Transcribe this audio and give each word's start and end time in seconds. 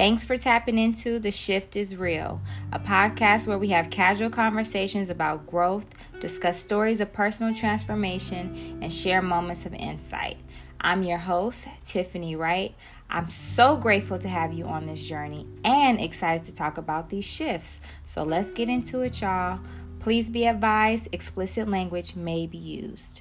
Thanks 0.00 0.24
for 0.24 0.38
tapping 0.38 0.78
into 0.78 1.18
The 1.18 1.30
Shift 1.30 1.76
is 1.76 1.94
Real, 1.94 2.40
a 2.72 2.78
podcast 2.78 3.46
where 3.46 3.58
we 3.58 3.68
have 3.68 3.90
casual 3.90 4.30
conversations 4.30 5.10
about 5.10 5.46
growth, 5.46 5.84
discuss 6.20 6.58
stories 6.58 7.00
of 7.00 7.12
personal 7.12 7.52
transformation, 7.54 8.78
and 8.80 8.90
share 8.90 9.20
moments 9.20 9.66
of 9.66 9.74
insight. 9.74 10.38
I'm 10.80 11.02
your 11.02 11.18
host, 11.18 11.68
Tiffany 11.84 12.34
Wright. 12.34 12.74
I'm 13.10 13.28
so 13.28 13.76
grateful 13.76 14.18
to 14.20 14.28
have 14.30 14.54
you 14.54 14.64
on 14.64 14.86
this 14.86 15.04
journey 15.04 15.46
and 15.66 16.00
excited 16.00 16.46
to 16.46 16.54
talk 16.54 16.78
about 16.78 17.10
these 17.10 17.26
shifts. 17.26 17.82
So 18.06 18.22
let's 18.22 18.50
get 18.50 18.70
into 18.70 19.02
it, 19.02 19.20
y'all. 19.20 19.60
Please 19.98 20.30
be 20.30 20.46
advised 20.46 21.08
explicit 21.12 21.68
language 21.68 22.16
may 22.16 22.46
be 22.46 22.56
used. 22.56 23.20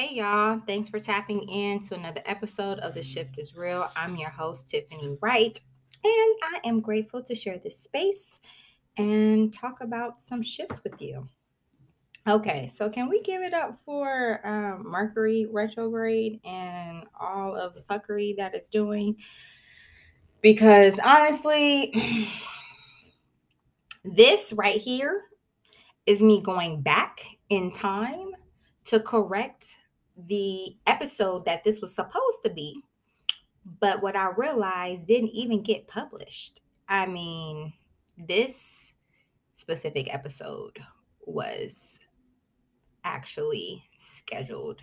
Hey 0.00 0.14
y'all, 0.14 0.62
thanks 0.66 0.88
for 0.88 0.98
tapping 0.98 1.42
in 1.42 1.82
to 1.82 1.94
another 1.94 2.22
episode 2.24 2.78
of 2.78 2.94
The 2.94 3.02
Shift 3.02 3.38
is 3.38 3.54
Real. 3.54 3.86
I'm 3.94 4.16
your 4.16 4.30
host, 4.30 4.70
Tiffany 4.70 5.18
Wright, 5.20 5.60
and 6.02 6.34
I 6.42 6.60
am 6.64 6.80
grateful 6.80 7.22
to 7.22 7.34
share 7.34 7.58
this 7.58 7.78
space 7.78 8.40
and 8.96 9.52
talk 9.52 9.82
about 9.82 10.22
some 10.22 10.40
shifts 10.40 10.82
with 10.82 11.02
you. 11.02 11.28
Okay, 12.26 12.66
so 12.68 12.88
can 12.88 13.10
we 13.10 13.20
give 13.20 13.42
it 13.42 13.52
up 13.52 13.74
for 13.74 14.40
um, 14.42 14.84
Mercury 14.88 15.46
retrograde 15.52 16.40
and 16.46 17.04
all 17.20 17.54
of 17.54 17.74
the 17.74 17.82
fuckery 17.82 18.34
that 18.38 18.54
it's 18.54 18.70
doing? 18.70 19.16
Because 20.40 20.98
honestly, 20.98 22.26
this 24.02 24.54
right 24.54 24.80
here 24.80 25.24
is 26.06 26.22
me 26.22 26.40
going 26.40 26.80
back 26.80 27.20
in 27.50 27.70
time 27.70 28.30
to 28.86 28.98
correct 28.98 29.76
the 30.26 30.76
episode 30.86 31.44
that 31.44 31.64
this 31.64 31.80
was 31.80 31.94
supposed 31.94 32.42
to 32.44 32.50
be. 32.50 32.82
But 33.80 34.02
what 34.02 34.16
I 34.16 34.30
realized 34.36 35.06
didn't 35.06 35.30
even 35.30 35.62
get 35.62 35.86
published. 35.86 36.60
I 36.88 37.06
mean, 37.06 37.72
this 38.16 38.94
specific 39.54 40.12
episode 40.12 40.78
was 41.20 42.00
actually 43.04 43.84
scheduled 43.96 44.80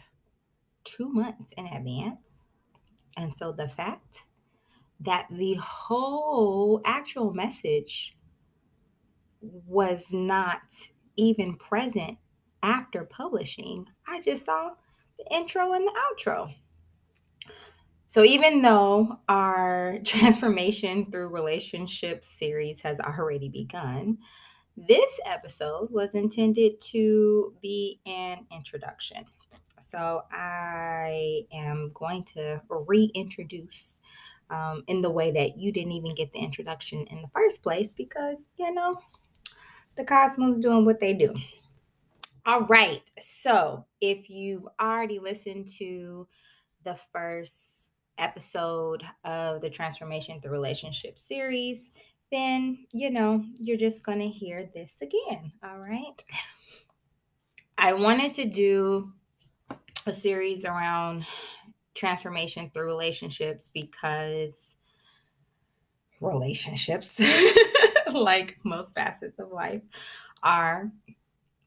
two 0.84 1.12
months 1.12 1.54
in 1.54 1.68
advance. 1.68 2.50
And 3.18 3.36
so 3.36 3.52
the 3.52 3.68
fact 3.68 4.24
that 5.00 5.28
the 5.30 5.56
whole 5.56 6.82
actual 6.86 7.34
message 7.34 8.16
was 9.42 10.14
not 10.14 10.62
even 11.16 11.56
present 11.56 12.18
after 12.64 13.04
publishing, 13.04 13.86
I 14.08 14.22
just 14.22 14.46
saw 14.46 14.72
the 15.18 15.36
intro 15.36 15.74
and 15.74 15.88
the 15.88 15.94
outro. 15.94 16.54
So, 18.10 18.24
even 18.24 18.62
though 18.62 19.20
our 19.28 20.00
transformation 20.06 21.12
through 21.12 21.30
relationships 21.30 22.28
series 22.28 22.82
has 22.82 23.00
already 23.00 23.50
begun, 23.50 24.18
this 24.76 25.20
episode 25.26 25.90
was 25.92 26.16
intended 26.16 26.80
to 26.80 27.54
be 27.62 28.00
an 28.06 28.46
introduction. 28.52 29.26
So, 29.80 30.24
I 30.32 31.42
am 31.52 31.92
going 31.94 32.24
to 32.36 32.62
reintroduce 32.70 34.02
um, 34.50 34.84
in 34.88 35.02
the 35.02 35.10
way 35.10 35.32
that 35.32 35.58
you 35.58 35.72
didn't 35.72 35.92
even 35.92 36.16
get 36.16 36.32
the 36.32 36.40
introduction 36.40 37.06
in 37.08 37.22
the 37.22 37.28
first 37.30 37.62
place 37.62 37.92
because, 37.92 38.50
you 38.58 38.74
know, 38.74 39.02
the 39.98 40.06
cosmos 40.06 40.60
doing 40.60 40.86
what 40.86 41.00
they 41.00 41.14
do. 41.14 41.36
All 42.48 42.62
right. 42.62 43.02
So 43.20 43.86
if 44.00 44.30
you've 44.30 44.66
already 44.80 45.20
listened 45.20 45.68
to 45.80 46.30
the 46.86 46.96
first 46.96 47.92
episode 48.18 49.04
of 49.26 49.60
the 49.60 49.70
Transformation 49.70 50.40
Through 50.40 50.54
Relationship 50.54 51.20
series, 51.20 51.92
then, 52.32 52.86
you 52.94 53.10
know, 53.10 53.44
you're 53.58 53.76
just 53.76 54.02
going 54.02 54.20
to 54.20 54.30
hear 54.30 54.66
this 54.74 55.02
again. 55.02 55.52
All 55.62 55.78
right. 55.78 56.24
I 57.78 57.92
wanted 57.92 58.32
to 58.34 58.46
do 58.46 59.12
a 60.06 60.14
series 60.14 60.64
around 60.64 61.26
transformation 61.96 62.72
through 62.74 62.86
relationships 62.86 63.70
because 63.74 64.76
relationships, 66.22 67.22
like 68.14 68.56
most 68.64 68.96
facets 68.96 69.38
of 69.38 69.52
life, 69.52 69.82
are 70.44 70.90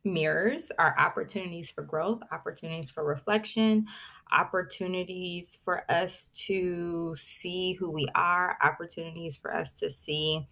mirrors 0.05 0.73
are 0.79 0.95
opportunities 0.99 1.71
for 1.71 1.83
growth, 1.83 2.21
opportunities 2.33 2.91
for 2.91 3.05
reflection, 3.05 3.87
opportunities 4.33 5.59
for 5.63 5.85
us 5.91 6.29
to 6.29 7.15
see 7.17 7.75
who 7.75 7.91
we 7.91 8.07
are, 8.15 8.57
opportunities 8.63 9.37
for 9.37 9.55
us 9.55 9.73
to 9.75 9.91
see 9.91 10.47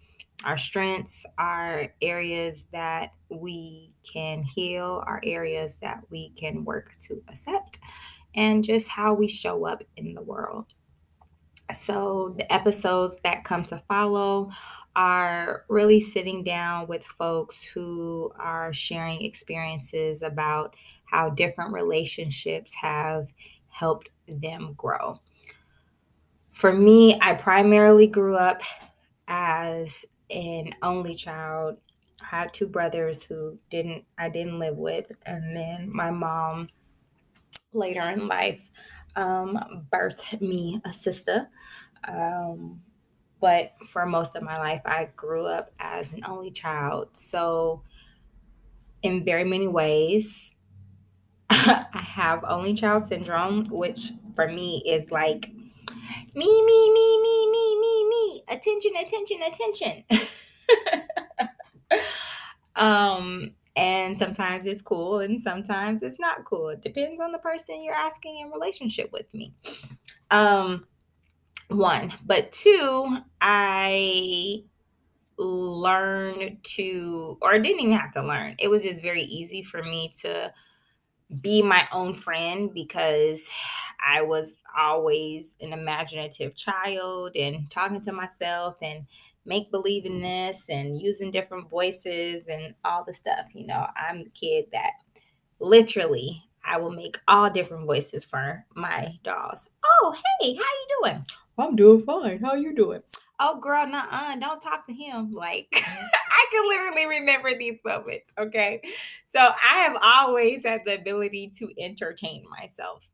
our 0.45 0.57
strengths, 0.57 1.25
our 1.37 1.93
areas 2.01 2.67
that 2.71 3.13
we 3.29 3.91
can 4.09 4.43
heal, 4.43 5.03
our 5.05 5.19
areas 5.23 5.77
that 5.79 6.01
we 6.09 6.29
can 6.31 6.63
work 6.63 6.91
to 7.01 7.21
accept, 7.27 7.79
and 8.35 8.63
just 8.63 8.87
how 8.87 9.13
we 9.13 9.27
show 9.27 9.65
up 9.65 9.83
in 9.97 10.13
the 10.13 10.21
world. 10.21 10.65
So, 11.73 12.33
the 12.37 12.51
episodes 12.51 13.19
that 13.23 13.43
come 13.43 13.63
to 13.65 13.77
follow 13.87 14.49
are 14.95 15.65
really 15.69 15.99
sitting 15.99 16.43
down 16.43 16.87
with 16.87 17.03
folks 17.03 17.63
who 17.63 18.31
are 18.37 18.73
sharing 18.73 19.21
experiences 19.21 20.21
about 20.21 20.75
how 21.05 21.29
different 21.29 21.73
relationships 21.73 22.73
have 22.75 23.33
helped 23.69 24.09
them 24.27 24.73
grow. 24.77 25.19
For 26.51 26.73
me, 26.73 27.17
I 27.21 27.33
primarily 27.33 28.07
grew 28.07 28.35
up 28.35 28.61
as 29.27 30.05
an 30.29 30.73
only 30.81 31.15
child. 31.15 31.77
I 32.21 32.35
had 32.35 32.53
two 32.53 32.67
brothers 32.67 33.23
who 33.23 33.57
didn't 33.69 34.03
I 34.17 34.27
didn't 34.29 34.59
live 34.59 34.75
with, 34.75 35.11
and 35.25 35.55
then 35.55 35.89
my 35.93 36.11
mom 36.11 36.67
later 37.71 38.09
in 38.09 38.27
life 38.27 38.61
um, 39.15 39.85
birthed 39.91 40.41
me 40.41 40.81
a 40.83 40.91
sister. 40.91 41.49
Um, 42.07 42.81
but 43.39 43.73
for 43.87 44.05
most 44.05 44.35
of 44.35 44.43
my 44.43 44.57
life, 44.57 44.81
I 44.85 45.09
grew 45.15 45.45
up 45.45 45.71
as 45.79 46.13
an 46.13 46.23
only 46.25 46.51
child. 46.51 47.09
So, 47.13 47.83
in 49.01 49.23
very 49.23 49.43
many 49.43 49.67
ways, 49.67 50.55
I 51.49 51.85
have 51.93 52.43
only 52.47 52.73
child 52.73 53.05
syndrome, 53.07 53.65
which 53.69 54.11
for 54.35 54.47
me 54.47 54.83
is 54.85 55.11
like 55.11 55.51
me, 56.35 56.63
me, 56.63 56.93
me, 56.93 57.21
me, 57.21 57.51
me, 57.51 57.79
me, 57.79 58.09
me. 58.09 58.43
Attention, 58.47 58.91
attention, 58.99 59.37
attention. 59.41 60.03
um, 62.75 63.51
and 63.75 64.17
sometimes 64.17 64.65
it's 64.65 64.81
cool 64.81 65.19
and 65.19 65.41
sometimes 65.41 66.03
it's 66.03 66.19
not 66.19 66.45
cool. 66.45 66.69
It 66.69 66.81
depends 66.81 67.21
on 67.21 67.31
the 67.31 67.37
person 67.37 67.81
you're 67.83 67.93
asking 67.95 68.39
in 68.39 68.51
relationship 68.51 69.11
with 69.11 69.33
me. 69.33 69.53
Um, 70.31 70.85
one. 71.69 72.13
But 72.25 72.51
two 72.51 73.17
i 73.41 74.63
learned 75.37 76.57
to 76.63 77.37
or 77.41 77.53
I 77.53 77.59
didn't 77.59 77.81
even 77.81 77.97
have 77.97 78.13
to 78.13 78.23
learn. 78.23 78.55
It 78.59 78.67
was 78.69 78.83
just 78.83 79.01
very 79.01 79.23
easy 79.23 79.63
for 79.63 79.81
me 79.83 80.11
to 80.21 80.51
be 81.41 81.61
my 81.61 81.87
own 81.91 82.13
friend 82.15 82.73
because 82.73 83.51
i 84.05 84.21
was 84.21 84.61
always 84.77 85.55
an 85.61 85.73
imaginative 85.73 86.55
child 86.55 87.31
and 87.35 87.69
talking 87.69 88.01
to 88.01 88.11
myself 88.11 88.75
and 88.81 89.05
make 89.45 89.71
believe 89.71 90.05
in 90.05 90.21
this 90.21 90.65
and 90.69 90.99
using 91.01 91.31
different 91.31 91.69
voices 91.69 92.47
and 92.47 92.73
all 92.83 93.03
the 93.03 93.13
stuff 93.13 93.45
you 93.53 93.65
know. 93.67 93.85
I'm 93.95 94.23
the 94.23 94.31
kid 94.31 94.65
that 94.71 94.93
literally 95.59 96.48
I 96.65 96.77
will 96.77 96.91
make 96.91 97.17
all 97.27 97.49
different 97.49 97.85
voices 97.85 98.23
for 98.23 98.65
my 98.75 99.17
dolls. 99.23 99.67
Oh, 99.83 100.15
hey, 100.39 100.55
how 100.55 100.61
you 100.61 100.87
doing? 101.01 101.23
I'm 101.57 101.75
doing 101.75 101.99
fine. 102.01 102.39
How 102.39 102.55
you 102.55 102.75
doing? 102.75 103.01
Oh, 103.39 103.59
girl, 103.59 103.87
nah, 103.87 104.35
don't 104.35 104.61
talk 104.61 104.85
to 104.87 104.93
him. 104.93 105.31
Like, 105.31 105.67
I 105.73 106.45
can 106.51 106.67
literally 106.67 107.19
remember 107.19 107.57
these 107.57 107.79
moments. 107.85 108.31
Okay. 108.37 108.81
So 109.33 109.39
I 109.39 109.79
have 109.79 109.97
always 110.01 110.65
had 110.65 110.81
the 110.85 110.95
ability 110.95 111.51
to 111.59 111.69
entertain 111.79 112.43
myself. 112.49 113.07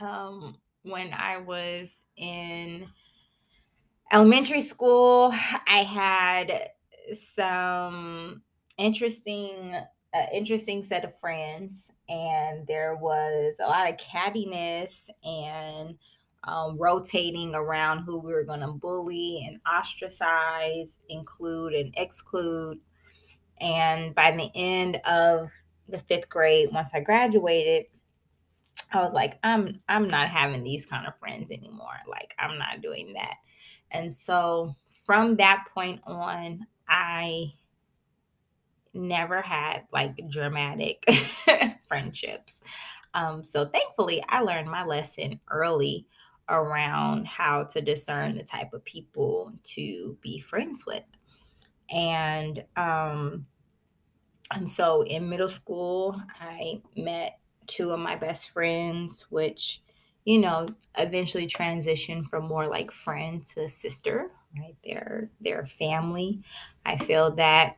Um, 0.00 0.56
when 0.82 1.12
I 1.12 1.38
was 1.38 2.04
in 2.16 2.86
elementary 4.12 4.62
school, 4.62 5.32
I 5.66 5.82
had 5.82 6.70
some 7.14 8.42
interesting 8.78 9.74
uh, 10.14 10.26
interesting 10.32 10.82
set 10.82 11.04
of 11.04 11.18
friends 11.20 11.92
and 12.08 12.66
there 12.66 12.96
was 12.96 13.56
a 13.60 13.66
lot 13.66 13.90
of 13.90 13.96
cattiness 13.98 15.10
and 15.24 15.98
um, 16.44 16.78
rotating 16.78 17.54
around 17.54 18.00
who 18.00 18.18
we 18.18 18.32
were 18.32 18.44
going 18.44 18.60
to 18.60 18.68
bully 18.68 19.44
and 19.46 19.60
ostracize, 19.66 20.98
include 21.08 21.74
and 21.74 21.92
exclude. 21.96 22.78
And 23.60 24.14
by 24.14 24.30
the 24.30 24.50
end 24.54 24.96
of 25.04 25.50
the 25.88 25.98
fifth 25.98 26.28
grade, 26.28 26.70
once 26.72 26.90
I 26.94 27.00
graduated, 27.00 27.86
I 28.92 29.00
was 29.00 29.12
like, 29.12 29.38
I'm 29.42 29.80
I'm 29.88 30.08
not 30.08 30.30
having 30.30 30.64
these 30.64 30.86
kind 30.86 31.06
of 31.06 31.18
friends 31.18 31.50
anymore. 31.50 31.98
Like 32.08 32.34
I'm 32.38 32.56
not 32.58 32.80
doing 32.80 33.12
that. 33.14 33.34
And 33.90 34.14
so 34.14 34.74
from 35.04 35.36
that 35.36 35.66
point 35.74 36.00
on, 36.06 36.66
I 36.88 37.52
never 38.98 39.40
had 39.40 39.84
like 39.92 40.28
dramatic 40.28 41.04
friendships. 41.88 42.62
Um, 43.14 43.42
so 43.42 43.66
thankfully, 43.66 44.22
I 44.28 44.40
learned 44.40 44.70
my 44.70 44.84
lesson 44.84 45.40
early 45.50 46.06
around 46.48 47.26
how 47.26 47.64
to 47.64 47.80
discern 47.80 48.36
the 48.36 48.42
type 48.42 48.72
of 48.72 48.84
people 48.84 49.52
to 49.62 50.16
be 50.20 50.38
friends 50.38 50.84
with. 50.86 51.04
And 51.90 52.64
um, 52.76 53.46
and 54.52 54.70
so 54.70 55.02
in 55.02 55.28
middle 55.28 55.48
school, 55.48 56.20
I 56.40 56.82
met 56.96 57.38
two 57.66 57.90
of 57.90 58.00
my 58.00 58.16
best 58.16 58.50
friends, 58.50 59.26
which 59.30 59.82
you 60.24 60.38
know 60.38 60.68
eventually 60.96 61.46
transitioned 61.46 62.28
from 62.28 62.46
more 62.46 62.66
like 62.66 62.90
friend 62.90 63.44
to 63.46 63.68
sister. 63.68 64.30
Right, 64.58 64.76
they're 64.84 65.30
they're 65.40 65.66
family. 65.66 66.42
I 66.84 66.96
feel 66.98 67.32
that 67.36 67.76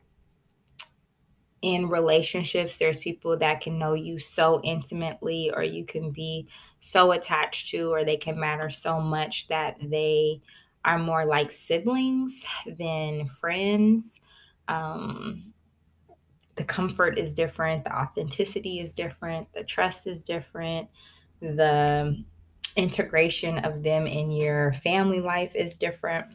in 1.62 1.88
relationships, 1.88 2.78
there's 2.78 2.98
people 2.98 3.36
that 3.36 3.60
can 3.60 3.78
know 3.78 3.92
you 3.92 4.18
so 4.18 4.60
intimately, 4.64 5.50
or 5.54 5.62
you 5.62 5.84
can 5.84 6.10
be 6.10 6.48
so 6.80 7.12
attached 7.12 7.68
to, 7.70 7.92
or 7.92 8.02
they 8.02 8.16
can 8.16 8.40
matter 8.40 8.70
so 8.70 9.00
much 9.00 9.48
that 9.48 9.76
they 9.80 10.40
are 10.84 10.98
more 10.98 11.26
like 11.26 11.52
siblings 11.52 12.46
than 12.66 13.26
friends. 13.26 14.18
Um, 14.68 15.52
the 16.56 16.64
comfort 16.64 17.18
is 17.18 17.34
different, 17.34 17.84
the 17.84 17.94
authenticity 17.94 18.80
is 18.80 18.94
different, 18.94 19.52
the 19.52 19.64
trust 19.64 20.06
is 20.06 20.22
different, 20.22 20.88
the 21.40 22.24
integration 22.76 23.58
of 23.58 23.82
them 23.82 24.06
in 24.06 24.30
your 24.30 24.72
family 24.72 25.20
life 25.20 25.54
is 25.54 25.74
different. 25.74 26.26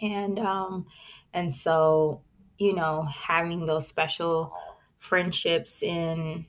And 0.00 0.38
um, 0.38 0.86
and 1.32 1.52
so 1.54 2.22
you 2.62 2.72
know, 2.72 3.02
having 3.02 3.66
those 3.66 3.88
special 3.88 4.54
friendships 4.98 5.82
in 5.82 6.46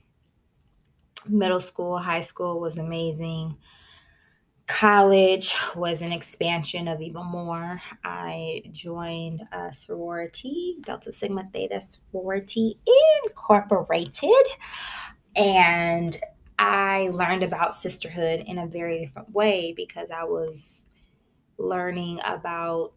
middle 1.28 1.60
school, 1.60 1.98
high 1.98 2.20
school 2.20 2.60
was 2.60 2.78
amazing. 2.78 3.56
College 4.66 5.52
was 5.74 6.02
an 6.02 6.12
expansion 6.12 6.86
of 6.86 7.02
even 7.02 7.26
more. 7.26 7.82
I 8.04 8.62
joined 8.70 9.42
a 9.52 9.74
sorority, 9.74 10.76
Delta 10.84 11.12
Sigma 11.12 11.48
Theta 11.52 11.80
Sorority 11.80 12.78
Incorporated, 13.24 14.46
and 15.34 16.16
I 16.60 17.10
learned 17.12 17.42
about 17.42 17.74
sisterhood 17.74 18.44
in 18.46 18.58
a 18.58 18.66
very 18.66 19.04
different 19.04 19.34
way 19.34 19.74
because 19.76 20.10
I 20.12 20.22
was 20.22 20.86
learning 21.58 22.20
about 22.24 22.92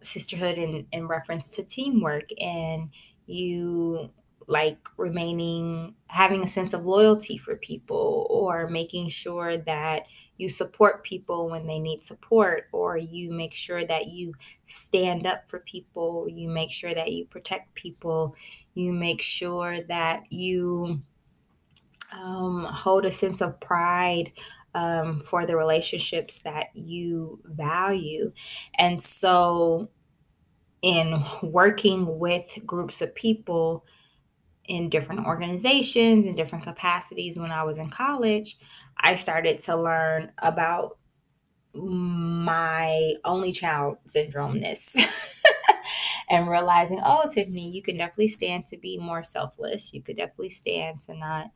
sisterhood 0.00 0.58
in, 0.58 0.86
in 0.92 1.06
reference 1.06 1.50
to 1.56 1.62
teamwork 1.62 2.26
and 2.40 2.90
you 3.26 4.10
like 4.46 4.78
remaining 4.96 5.94
having 6.06 6.42
a 6.42 6.46
sense 6.46 6.72
of 6.72 6.86
loyalty 6.86 7.36
for 7.36 7.56
people 7.56 8.26
or 8.30 8.68
making 8.68 9.08
sure 9.08 9.58
that 9.58 10.06
you 10.38 10.48
support 10.48 11.04
people 11.04 11.50
when 11.50 11.66
they 11.66 11.78
need 11.78 12.04
support 12.04 12.68
or 12.72 12.96
you 12.96 13.30
make 13.30 13.52
sure 13.52 13.84
that 13.84 14.06
you 14.06 14.32
stand 14.64 15.26
up 15.26 15.46
for 15.48 15.58
people 15.60 16.26
you 16.30 16.48
make 16.48 16.70
sure 16.70 16.94
that 16.94 17.12
you 17.12 17.26
protect 17.26 17.74
people 17.74 18.34
you 18.74 18.90
make 18.90 19.20
sure 19.20 19.82
that 19.82 20.22
you 20.32 21.02
um, 22.12 22.64
hold 22.64 23.04
a 23.04 23.10
sense 23.10 23.42
of 23.42 23.60
pride 23.60 24.32
um, 24.78 25.18
for 25.18 25.44
the 25.44 25.56
relationships 25.56 26.42
that 26.42 26.68
you 26.74 27.40
value. 27.44 28.32
And 28.74 29.02
so, 29.02 29.88
in 30.82 31.24
working 31.42 32.20
with 32.20 32.60
groups 32.64 33.02
of 33.02 33.12
people 33.12 33.84
in 34.66 34.88
different 34.88 35.26
organizations 35.26 36.26
in 36.26 36.36
different 36.36 36.62
capacities 36.62 37.36
when 37.36 37.50
I 37.50 37.64
was 37.64 37.78
in 37.78 37.90
college, 37.90 38.56
I 38.96 39.16
started 39.16 39.58
to 39.60 39.76
learn 39.76 40.30
about 40.38 40.98
my 41.74 43.14
only 43.24 43.50
child 43.50 43.96
syndromeness. 44.06 44.96
and 46.30 46.48
realizing, 46.48 47.00
oh, 47.04 47.24
Tiffany, 47.28 47.70
you 47.70 47.82
can 47.82 47.96
definitely 47.96 48.28
stand 48.28 48.66
to 48.66 48.76
be 48.76 48.98
more 48.98 49.22
selfless. 49.22 49.92
You 49.94 50.02
could 50.02 50.18
definitely 50.18 50.50
stand 50.50 51.00
to 51.02 51.14
not 51.14 51.46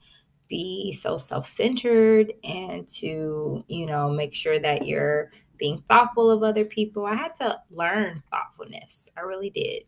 be 0.48 0.92
so 0.92 1.16
self-centered 1.16 2.32
and 2.44 2.86
to 2.86 3.64
you 3.68 3.86
know 3.86 4.10
make 4.10 4.34
sure 4.34 4.58
that 4.58 4.86
you're 4.86 5.30
being 5.58 5.78
thoughtful 5.78 6.30
of 6.30 6.42
other 6.42 6.64
people. 6.64 7.06
I 7.06 7.14
had 7.14 7.36
to 7.36 7.58
learn 7.70 8.22
thoughtfulness. 8.30 9.08
I 9.16 9.20
really 9.20 9.50
did. 9.50 9.84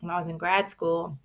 When 0.00 0.12
i 0.12 0.18
was 0.18 0.28
in 0.28 0.38
grad 0.38 0.70
school 0.70 1.18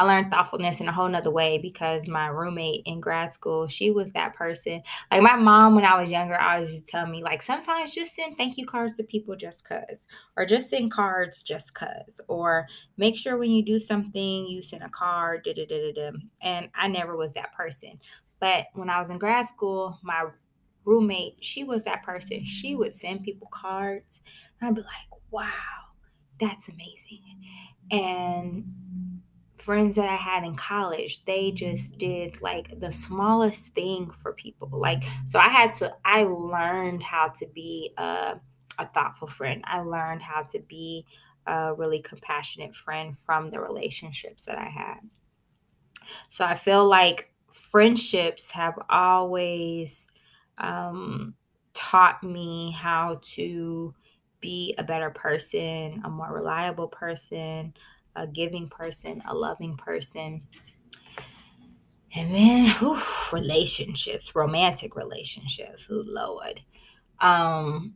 I 0.00 0.04
learned 0.04 0.30
thoughtfulness 0.30 0.80
in 0.80 0.88
a 0.88 0.92
whole 0.92 1.10
nother 1.10 1.30
way 1.30 1.58
because 1.58 2.08
my 2.08 2.28
roommate 2.28 2.80
in 2.86 3.00
grad 3.00 3.34
school, 3.34 3.66
she 3.66 3.90
was 3.90 4.12
that 4.14 4.32
person. 4.34 4.82
Like 5.10 5.20
my 5.20 5.36
mom, 5.36 5.74
when 5.74 5.84
I 5.84 6.00
was 6.00 6.10
younger, 6.10 6.40
always 6.40 6.72
to 6.72 6.80
tell 6.80 7.06
me, 7.06 7.22
like, 7.22 7.42
sometimes 7.42 7.94
just 7.94 8.14
send 8.14 8.34
thank 8.38 8.56
you 8.56 8.64
cards 8.64 8.94
to 8.94 9.04
people 9.04 9.36
just 9.36 9.62
cuz, 9.68 10.06
or 10.38 10.46
just 10.46 10.70
send 10.70 10.90
cards 10.90 11.42
just 11.42 11.74
cuz, 11.74 12.18
or 12.28 12.66
make 12.96 13.18
sure 13.18 13.36
when 13.36 13.50
you 13.50 13.62
do 13.62 13.78
something, 13.78 14.46
you 14.46 14.62
send 14.62 14.82
a 14.82 14.88
card, 14.88 15.42
da 15.44 15.52
da 15.52 15.66
da 15.66 15.92
da 15.92 16.10
da. 16.12 16.18
And 16.40 16.70
I 16.74 16.88
never 16.88 17.14
was 17.14 17.34
that 17.34 17.52
person. 17.52 18.00
But 18.40 18.68
when 18.72 18.88
I 18.88 19.00
was 19.00 19.10
in 19.10 19.18
grad 19.18 19.44
school, 19.44 19.98
my 20.02 20.24
roommate, 20.86 21.36
she 21.40 21.62
was 21.62 21.84
that 21.84 22.02
person. 22.04 22.42
She 22.46 22.74
would 22.74 22.94
send 22.94 23.22
people 23.22 23.48
cards. 23.52 24.22
I'd 24.62 24.74
be 24.74 24.80
like, 24.80 25.20
wow, 25.30 25.44
that's 26.40 26.70
amazing. 26.70 27.42
And 27.90 28.64
friends 29.60 29.96
that 29.96 30.08
I 30.08 30.16
had 30.16 30.44
in 30.44 30.54
college, 30.54 31.24
they 31.24 31.50
just 31.50 31.98
did 31.98 32.40
like 32.42 32.78
the 32.80 32.92
smallest 32.92 33.74
thing 33.74 34.10
for 34.10 34.32
people. 34.32 34.68
Like, 34.72 35.04
so 35.26 35.38
I 35.38 35.48
had 35.48 35.74
to, 35.74 35.92
I 36.04 36.24
learned 36.24 37.02
how 37.02 37.28
to 37.28 37.46
be 37.46 37.92
a, 37.96 38.36
a 38.78 38.86
thoughtful 38.86 39.28
friend. 39.28 39.62
I 39.66 39.80
learned 39.80 40.22
how 40.22 40.42
to 40.44 40.58
be 40.60 41.06
a 41.46 41.74
really 41.74 42.00
compassionate 42.00 42.74
friend 42.74 43.18
from 43.18 43.48
the 43.48 43.60
relationships 43.60 44.44
that 44.46 44.58
I 44.58 44.68
had. 44.68 44.98
So 46.28 46.44
I 46.44 46.54
feel 46.54 46.88
like 46.88 47.32
friendships 47.50 48.50
have 48.52 48.78
always 48.88 50.10
um, 50.58 51.34
taught 51.72 52.22
me 52.22 52.72
how 52.72 53.20
to 53.22 53.94
be 54.40 54.74
a 54.78 54.84
better 54.84 55.10
person, 55.10 56.00
a 56.04 56.10
more 56.10 56.32
reliable 56.32 56.88
person, 56.88 57.74
a 58.16 58.26
giving 58.26 58.68
person, 58.68 59.22
a 59.26 59.34
loving 59.34 59.76
person. 59.76 60.42
And 62.14 62.34
then 62.34 62.70
whew, 62.70 63.00
relationships, 63.32 64.34
romantic 64.34 64.96
relationships. 64.96 65.88
Oh 65.90 66.02
Lord. 66.06 66.60
Um 67.20 67.94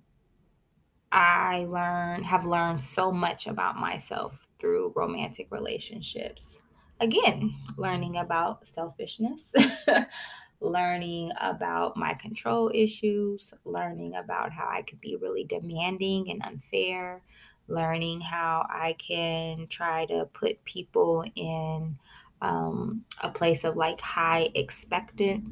I 1.14 1.66
learn 1.68 2.24
have 2.24 2.44
learned 2.44 2.82
so 2.82 3.12
much 3.12 3.46
about 3.46 3.76
myself 3.76 4.42
through 4.58 4.92
romantic 4.96 5.46
relationships. 5.50 6.58
Again, 7.00 7.54
learning 7.76 8.16
about 8.16 8.66
selfishness, 8.66 9.54
learning 10.60 11.30
about 11.40 11.96
my 11.96 12.14
control 12.14 12.70
issues, 12.74 13.54
learning 13.64 14.16
about 14.16 14.50
how 14.52 14.66
I 14.68 14.82
could 14.82 15.00
be 15.00 15.16
really 15.16 15.44
demanding 15.44 16.30
and 16.30 16.42
unfair, 16.42 17.22
learning 17.68 18.20
how 18.20 18.66
I 18.68 18.94
can 18.98 19.66
try 19.68 20.06
to 20.06 20.26
put 20.26 20.64
people 20.64 21.24
in 21.34 21.98
um, 22.40 23.04
a 23.22 23.30
place 23.30 23.64
of 23.64 23.76
like 23.76 24.00
high 24.00 24.50
expectancy 24.54 25.44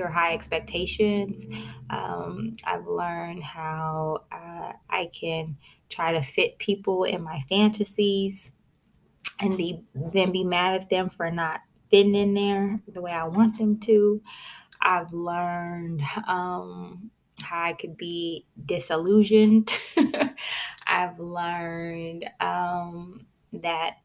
or 0.00 0.08
high 0.08 0.32
expectations. 0.32 1.46
Um, 1.90 2.56
I've 2.64 2.86
learned 2.86 3.42
how 3.42 4.24
uh, 4.32 4.72
I 4.88 5.10
can 5.12 5.58
try 5.88 6.12
to 6.12 6.22
fit 6.22 6.58
people 6.58 7.04
in 7.04 7.22
my 7.22 7.44
fantasies 7.48 8.54
and 9.38 9.56
be 9.56 9.82
then 9.94 10.32
be 10.32 10.44
mad 10.44 10.82
at 10.82 10.90
them 10.90 11.10
for 11.10 11.30
not 11.30 11.60
fitting 11.90 12.14
in 12.14 12.34
there 12.34 12.80
the 12.88 13.00
way 13.00 13.12
I 13.12 13.24
want 13.24 13.58
them 13.58 13.78
to. 13.80 14.22
I've 14.80 15.12
learned 15.12 16.02
um, 16.26 17.10
how 17.42 17.62
I 17.62 17.72
could 17.72 17.96
be 17.96 18.46
disillusioned. 18.66 19.72
I've 20.86 21.18
learned 21.18 22.28
um, 22.40 23.26
that 23.52 23.96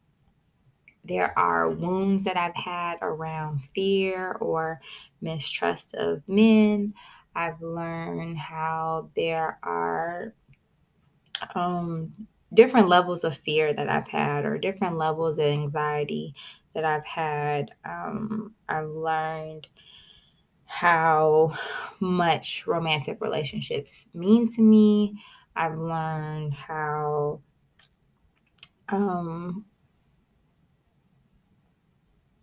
there 1.04 1.36
are 1.38 1.70
wounds 1.70 2.24
that 2.24 2.36
I've 2.36 2.56
had 2.56 2.98
around 3.00 3.62
fear 3.62 4.32
or 4.32 4.80
mistrust 5.20 5.94
of 5.94 6.22
men. 6.28 6.94
I've 7.34 7.60
learned 7.60 8.38
how 8.38 9.10
there 9.14 9.58
are 9.62 10.34
um, 11.54 12.12
different 12.52 12.88
levels 12.88 13.24
of 13.24 13.36
fear 13.36 13.72
that 13.72 13.88
I've 13.88 14.08
had, 14.08 14.44
or 14.44 14.58
different 14.58 14.96
levels 14.96 15.38
of 15.38 15.46
anxiety 15.46 16.34
that 16.74 16.84
I've 16.84 17.04
had. 17.04 17.70
Um, 17.84 18.54
I've 18.68 18.88
learned 18.88 19.68
how 20.66 21.56
much 22.00 22.66
romantic 22.66 23.20
relationships 23.20 24.06
mean 24.12 24.48
to 24.48 24.62
me. 24.62 25.20
I've 25.54 25.78
learned 25.78 26.52
how 26.52 27.40
um, 28.88 29.64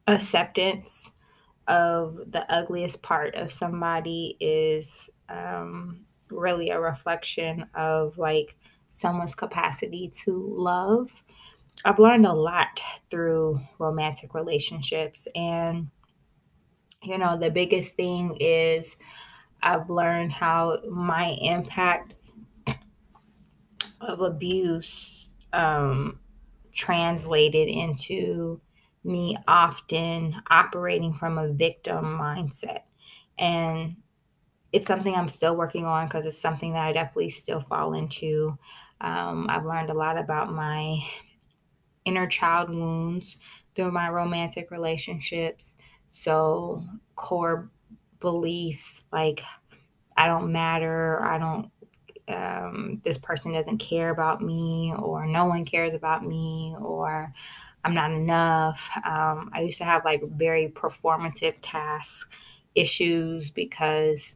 acceptance 0.08 1.12
of 1.68 2.20
the 2.32 2.46
ugliest 2.54 3.02
part 3.02 3.36
of 3.36 3.52
somebody 3.52 4.36
is 4.40 5.10
um, 5.30 6.02
really 6.30 6.70
a 6.70 6.80
reflection 6.80 7.66
of 7.74 8.18
like 8.18 8.58
someone's 8.90 9.36
capacity 9.36 10.12
to 10.24 10.54
love. 10.56 11.24
I've 11.86 12.00
learned 12.00 12.26
a 12.26 12.34
lot 12.34 12.82
through 13.10 13.62
romantic 13.80 14.34
relationships 14.34 15.28
and 15.36 15.90
you 17.04 17.18
know 17.18 17.38
the 17.38 17.52
biggest 17.52 17.96
thing 17.96 18.38
is 18.40 18.96
I've 19.62 19.90
learned 19.90 20.34
how 20.34 20.80
my 20.90 21.38
impact 21.42 22.14
of 24.02 24.22
abuse 24.22 25.38
um, 25.54 26.20
translated 26.74 27.68
into 27.68 28.60
me 29.04 29.38
often 29.48 30.42
operating 30.50 31.14
from 31.14 31.38
a 31.38 31.52
victim 31.52 32.06
mindset. 32.06 32.82
And 33.38 33.98
it's 34.72 34.88
something 34.88 35.16
I'm 35.16 35.28
still 35.28 35.56
working 35.56 35.86
on 35.86 36.08
because 36.08 36.26
it's 36.26 36.38
something 36.40 36.74
that 36.74 36.86
I 36.88 36.94
definitely 36.94 37.30
still 37.30 37.62
fall 37.62 37.94
into. 37.94 38.58
Um, 39.02 39.48
I've 39.50 39.66
learned 39.66 39.90
a 39.90 39.96
lot 39.96 40.18
about 40.18 40.52
my 40.54 41.00
inner 42.06 42.28
child 42.28 42.70
wounds 42.70 43.38
through 43.76 43.92
my 43.92 44.10
romantic 44.10 44.72
relationships. 44.72 45.76
So, 46.16 46.84
core 47.16 47.72
beliefs 48.20 49.06
like 49.12 49.44
I 50.16 50.28
don't 50.28 50.52
matter, 50.52 51.24
I 51.24 51.40
don't, 51.40 51.72
um, 52.28 53.02
this 53.04 53.18
person 53.18 53.52
doesn't 53.52 53.80
care 53.80 54.12
about 54.12 54.42
me, 54.42 54.94
or 54.98 55.26
no 55.26 55.46
one 55.46 55.66
cares 55.66 55.96
about 55.96 56.24
me, 56.24 56.76
or 56.80 57.34
I'm 57.84 57.96
not 57.96 58.12
enough. 58.12 58.92
Um, 58.98 59.50
I 59.54 59.62
used 59.62 59.80
to 59.80 59.86
have 59.86 60.06
like 60.06 60.22
very 60.36 60.68
performative 60.70 61.56
task 61.64 62.32
issues 62.76 63.50
because 63.50 64.36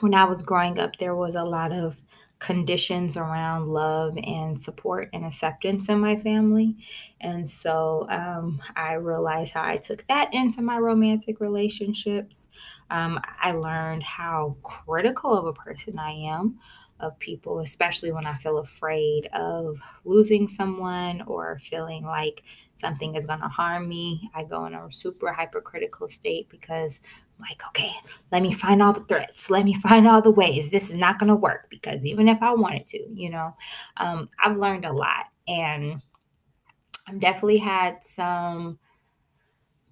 when 0.00 0.12
I 0.12 0.24
was 0.24 0.42
growing 0.42 0.78
up, 0.78 0.96
there 0.98 1.16
was 1.16 1.34
a 1.34 1.44
lot 1.44 1.72
of 1.72 2.02
conditions 2.42 3.16
around 3.16 3.68
love 3.68 4.18
and 4.24 4.60
support 4.60 5.08
and 5.12 5.24
acceptance 5.24 5.88
in 5.88 6.00
my 6.00 6.16
family. 6.16 6.76
And 7.20 7.48
so 7.48 8.04
um, 8.10 8.60
I 8.74 8.94
realized 8.94 9.54
how 9.54 9.62
I 9.62 9.76
took 9.76 10.04
that 10.08 10.34
into 10.34 10.60
my 10.60 10.78
romantic 10.78 11.38
relationships. 11.38 12.48
Um, 12.90 13.20
I 13.40 13.52
learned 13.52 14.02
how 14.02 14.56
critical 14.64 15.38
of 15.38 15.46
a 15.46 15.52
person 15.52 16.00
I 16.00 16.10
am 16.10 16.58
of 16.98 17.16
people, 17.20 17.60
especially 17.60 18.10
when 18.10 18.26
I 18.26 18.34
feel 18.34 18.58
afraid 18.58 19.28
of 19.32 19.78
losing 20.04 20.48
someone 20.48 21.22
or 21.22 21.58
feeling 21.60 22.04
like 22.04 22.42
something 22.74 23.14
is 23.14 23.26
going 23.26 23.40
to 23.40 23.48
harm 23.48 23.88
me. 23.88 24.30
I 24.34 24.42
go 24.42 24.66
in 24.66 24.74
a 24.74 24.90
super 24.90 25.32
hypercritical 25.32 26.08
state 26.08 26.48
because 26.48 26.98
like, 27.42 27.62
okay, 27.68 27.92
let 28.30 28.42
me 28.42 28.52
find 28.52 28.82
all 28.82 28.92
the 28.92 29.04
threats. 29.04 29.50
Let 29.50 29.64
me 29.64 29.74
find 29.74 30.08
all 30.08 30.22
the 30.22 30.30
ways 30.30 30.70
this 30.70 30.90
is 30.90 30.96
not 30.96 31.18
going 31.18 31.28
to 31.28 31.36
work 31.36 31.68
because 31.70 32.04
even 32.06 32.28
if 32.28 32.42
I 32.42 32.52
wanted 32.54 32.86
to, 32.86 32.98
you 33.12 33.30
know, 33.30 33.54
um, 33.98 34.28
I've 34.42 34.56
learned 34.56 34.84
a 34.84 34.92
lot 34.92 35.26
and 35.46 36.00
I've 37.08 37.20
definitely 37.20 37.58
had 37.58 38.04
some 38.04 38.78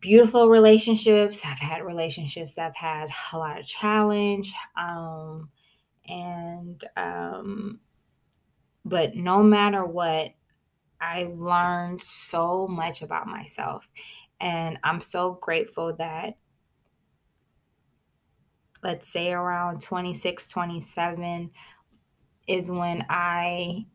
beautiful 0.01 0.49
relationships. 0.49 1.45
I've 1.45 1.59
had 1.59 1.83
relationships 1.83 2.59
I've 2.59 2.77
had 2.77 3.11
a 3.33 3.39
lot 3.39 3.61
of 3.61 3.67
challenge. 3.67 4.55
Um, 4.77 5.51
and 6.09 6.83
um, 6.97 7.81
but 8.85 9.15
no 9.15 9.43
matter 9.43 9.85
what, 9.85 10.31
I 11.01 11.31
learned 11.35 12.01
so 12.01 12.67
much 12.69 13.03
about 13.03 13.27
myself. 13.27 13.89
And 14.41 14.79
I'm 14.83 15.01
so 15.01 15.39
grateful 15.41 15.95
that, 15.97 16.37
let's 18.83 19.09
say, 19.09 19.33
around 19.33 19.83
26, 19.83 20.49
27 20.49 21.51
is 22.49 22.71
when 22.71 23.07
I 23.11 23.87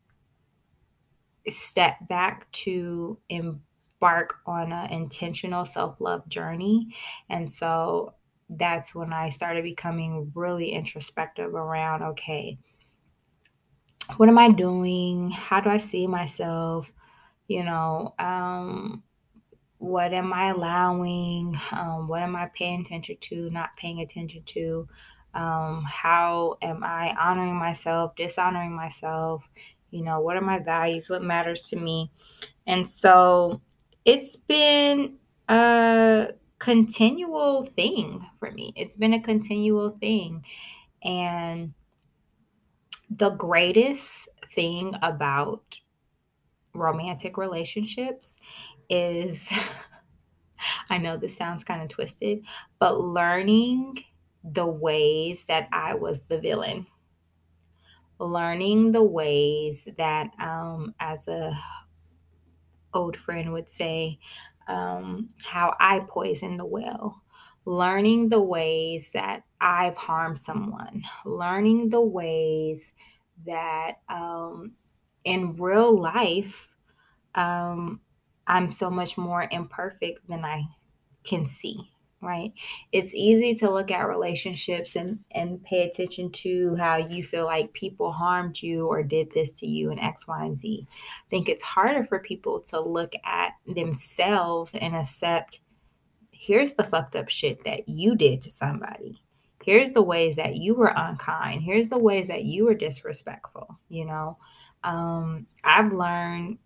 step 1.48 2.08
back 2.08 2.52
to 2.52 3.20
embark 3.30 4.36
on 4.46 4.72
an 4.72 4.92
intentional 4.92 5.66
self 5.66 6.00
love 6.02 6.28
journey. 6.28 6.96
And 7.30 7.52
so 7.52 8.14
that's 8.50 8.94
when 8.94 9.14
I 9.14 9.30
started 9.30 9.64
becoming 9.64 10.32
really 10.36 10.70
introspective 10.72 11.54
around 11.54 12.04
okay, 12.04 12.58
what 14.18 14.30
am 14.30 14.38
I 14.38 14.50
doing? 14.52 15.32
How 15.32 15.60
do 15.62 15.70
I 15.70 15.78
see 15.78 16.08
myself? 16.08 16.92
You 17.48 17.64
know, 17.64 18.16
um, 18.20 19.05
what 19.78 20.14
am 20.14 20.34
I 20.34 20.50
allowing? 20.50 21.56
Um, 21.72 22.08
what 22.08 22.22
am 22.22 22.36
I 22.36 22.48
paying 22.48 22.82
attention 22.82 23.18
to, 23.20 23.50
not 23.50 23.76
paying 23.78 24.00
attention 24.00 24.44
to? 24.44 24.88
Um, 25.34 25.84
how 25.84 26.58
am 26.62 26.84
I 26.84 27.16
honoring 27.20 27.58
myself, 27.58 28.16
dishonoring 28.16 28.76
myself? 28.76 29.50
You 29.92 30.04
know, 30.04 30.22
what 30.22 30.38
are 30.38 30.42
my 30.42 30.60
values? 30.60 31.10
What 31.10 31.24
matters 31.24 31.70
to 31.70 31.76
me? 31.76 32.12
And 32.66 32.88
so 32.88 33.62
it's 34.06 34.38
been 34.38 35.18
a 35.50 36.30
continual 36.60 37.66
thing 37.66 38.26
for 38.40 38.52
me. 38.52 38.72
It's 38.76 38.96
been 38.96 39.14
a 39.14 39.22
continual 39.22 39.92
thing. 39.92 40.46
And 41.04 41.74
the 43.10 43.32
greatest 43.32 44.30
thing 44.54 44.96
about 45.02 45.80
romantic 46.74 47.38
relationships 47.38 48.38
is 48.90 49.52
I 50.90 50.98
know 50.98 51.18
this 51.18 51.36
sounds 51.36 51.64
kind 51.64 51.82
of 51.82 51.90
twisted, 51.90 52.46
but 52.80 53.00
learning 53.00 54.04
the 54.44 54.66
ways 54.68 55.46
that 55.46 55.68
I 55.72 55.96
was 55.96 56.22
the 56.22 56.40
villain. 56.40 56.88
Learning 58.18 58.92
the 58.94 59.04
ways 59.04 59.90
that 59.98 60.30
um 60.40 60.96
as 61.02 61.28
a 61.28 61.54
old 62.94 63.18
friend 63.18 63.52
would 63.54 63.70
say, 63.70 64.20
um, 64.68 65.30
how 65.44 65.76
I 65.80 66.00
poison 66.08 66.58
the 66.58 66.66
well, 66.66 67.22
learning 67.66 68.30
the 68.30 68.42
ways 68.42 69.12
that 69.14 69.44
I've 69.62 69.98
harmed 69.98 70.40
someone, 70.40 71.04
learning 71.26 71.90
the 71.90 72.02
ways 72.02 72.94
that 73.46 74.00
um, 74.10 74.74
in 75.24 75.54
real 75.58 75.98
life, 75.98 76.74
um, 77.36 78.02
I'm 78.48 78.72
so 78.72 78.90
much 78.90 79.18
more 79.18 79.48
imperfect 79.52 80.28
than 80.28 80.46
I 80.46 80.64
can 81.24 81.46
see 81.46 81.92
right? 82.26 82.52
It's 82.92 83.14
easy 83.14 83.56
to 83.56 83.70
look 83.70 83.92
at 83.92 84.08
relationships 84.08 84.96
and 84.96 85.20
and 85.32 85.64
pay 85.64 85.88
attention 85.88 86.32
to 86.32 86.76
how 86.76 86.98
you 86.98 87.24
feel 87.24 87.46
like 87.46 87.72
people 87.74 88.12
harmed 88.12 88.62
you 88.62 88.88
or 88.88 89.04
did 89.04 89.32
this 89.32 89.52
to 89.54 89.68
you 89.68 89.92
in 89.92 90.00
x 90.00 90.28
y 90.28 90.44
and 90.44 90.58
z. 90.58 90.88
I 90.90 91.30
think 91.30 91.48
it's 91.48 91.64
harder 91.64 92.04
for 92.04 92.20
people 92.20 92.60
to 92.62 92.82
look 92.82 93.14
at 93.24 93.54
themselves 93.68 94.74
and 94.74 94.96
accept 94.96 95.62
here's 96.32 96.74
the 96.74 96.84
fucked 96.84 97.16
up 97.16 97.30
shit 97.30 97.64
that 97.64 97.88
you 97.88 98.16
did 98.16 98.42
to 98.42 98.52
somebody. 98.52 99.22
Here's 99.64 99.94
the 99.94 100.04
ways 100.04 100.36
that 100.36 100.58
you 100.58 100.76
were 100.76 100.94
unkind. 100.96 101.64
Here's 101.64 101.90
the 101.90 101.98
ways 101.98 102.28
that 102.28 102.44
you 102.44 102.66
were 102.66 102.76
disrespectful 102.76 103.80
you 103.90 104.06
know? 104.06 104.38
Um, 104.84 105.48
i've 105.64 105.94
learned 105.94 106.60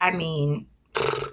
i 0.00 0.12
mean 0.12 0.68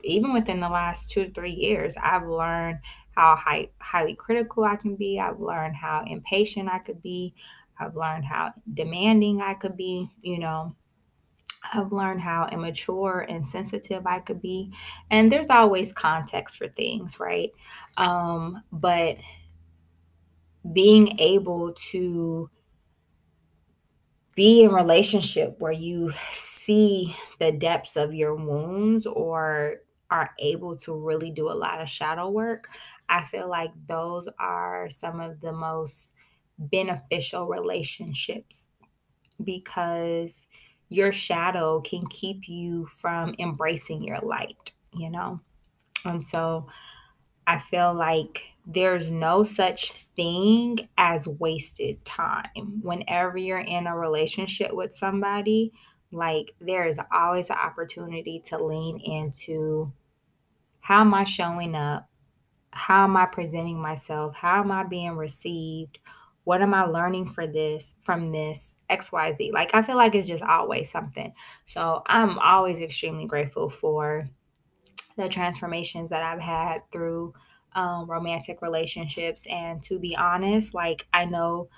even 0.04 0.34
within 0.34 0.60
the 0.60 0.70
last 0.70 1.10
two 1.10 1.26
to 1.26 1.32
three 1.32 1.54
years 1.54 1.96
i've 2.02 2.28
learned 2.28 2.80
how 3.16 3.36
high, 3.36 3.70
highly 3.80 4.14
critical 4.14 4.64
I 4.64 4.76
can 4.76 4.96
be. 4.96 5.20
I've 5.20 5.40
learned 5.40 5.76
how 5.76 6.04
impatient 6.06 6.70
I 6.70 6.80
could 6.80 7.02
be. 7.02 7.34
I've 7.80 7.96
learned 7.96 8.26
how 8.26 8.54
demanding 8.74 9.42
I 9.42 9.54
could 9.54 9.78
be, 9.78 10.10
you 10.22 10.40
know. 10.40 10.76
I've 11.74 11.92
learned 11.92 12.22
how 12.22 12.48
immature 12.52 13.26
and 13.28 13.48
sensitive 13.48 14.06
I 14.06 14.20
could 14.20 14.42
be. 14.42 14.72
And 15.10 15.32
there's 15.32 15.50
always 15.50 15.94
context 15.94 16.58
for 16.58 16.68
things, 16.68 17.20
right? 17.20 17.52
Um, 17.98 18.62
but 18.72 19.18
being 20.74 21.20
able 21.20 21.74
to 21.92 22.50
be 24.36 24.64
in 24.64 24.72
relationship 24.72 25.56
where 25.60 25.72
you 25.72 26.12
see 26.66 27.16
the 27.40 27.52
depths 27.52 27.96
of 27.96 28.14
your 28.14 28.36
wounds 28.36 29.06
or 29.06 29.78
are 30.12 30.32
able 30.40 30.76
to 30.78 30.94
really 30.94 31.32
do 31.32 31.50
a 31.50 31.54
lot 31.54 31.82
of 31.82 31.90
shadow 31.90 32.30
work 32.30 32.70
I 33.10 33.24
feel 33.24 33.50
like 33.50 33.72
those 33.88 34.28
are 34.40 34.90
some 34.90 35.20
of 35.20 35.42
the 35.42 35.54
most 35.54 36.14
beneficial 36.58 37.48
relationships 37.48 38.68
because 39.44 40.48
your 40.90 41.12
shadow 41.12 41.82
can 41.82 42.08
keep 42.08 42.48
you 42.48 42.86
from 42.86 43.36
embracing 43.40 44.04
your 44.04 44.20
light, 44.20 44.72
you 44.94 45.10
know? 45.10 45.42
And 46.04 46.24
so 46.24 46.68
I 47.48 47.60
feel 47.60 47.94
like 47.94 48.54
there's 48.66 49.12
no 49.12 49.44
such 49.44 49.94
thing 50.16 50.90
as 50.98 51.28
wasted 51.28 52.04
time. 52.06 52.82
Whenever 52.82 53.38
you're 53.38 53.60
in 53.60 53.88
a 53.88 53.96
relationship 53.96 54.74
with 54.74 54.94
somebody, 54.94 55.74
like 56.12 56.54
there 56.60 56.88
is 56.88 57.00
always 57.12 57.50
an 57.50 57.58
opportunity 57.58 58.42
to 58.46 58.64
lean 58.64 59.00
into 59.00 59.92
how 60.82 61.02
am 61.02 61.14
I 61.14 61.24
showing 61.24 61.76
up? 61.76 62.08
How 62.72 63.06
am 63.06 63.18
I 63.18 63.26
presenting 63.26 63.82
myself? 63.82 64.36
How 64.36 64.60
am 64.60 64.72
I 64.72 64.84
being 64.84 65.16
received? 65.16 66.00
What 66.44 66.62
am 66.62 66.74
I 66.74 66.84
learning 66.84 67.28
for 67.28 67.48
this 67.48 67.96
from 68.02 68.32
this 68.32 68.78
XYZ? 68.90 69.52
Like 69.52 69.74
I 69.74 69.82
feel 69.82 69.98
like 69.98 70.14
it's 70.14 70.28
just 70.28 70.44
always 70.44 70.92
something. 70.92 71.34
So 71.66 72.04
I'm 72.06 72.38
always 72.38 72.80
extremely 72.80 73.26
grateful 73.26 73.68
for 73.68 74.26
the 75.18 75.30
transformations 75.30 76.12
that 76.12 76.22
I've 76.22 76.42
had 76.42 76.82
through 76.92 77.34
um, 77.74 78.10
romantic 78.10 78.62
relationships. 78.62 79.48
And 79.48 79.82
to 79.84 80.00
be 80.00 80.16
honest, 80.16 80.76
like 80.76 81.08
I 81.14 81.26
know 81.26 81.70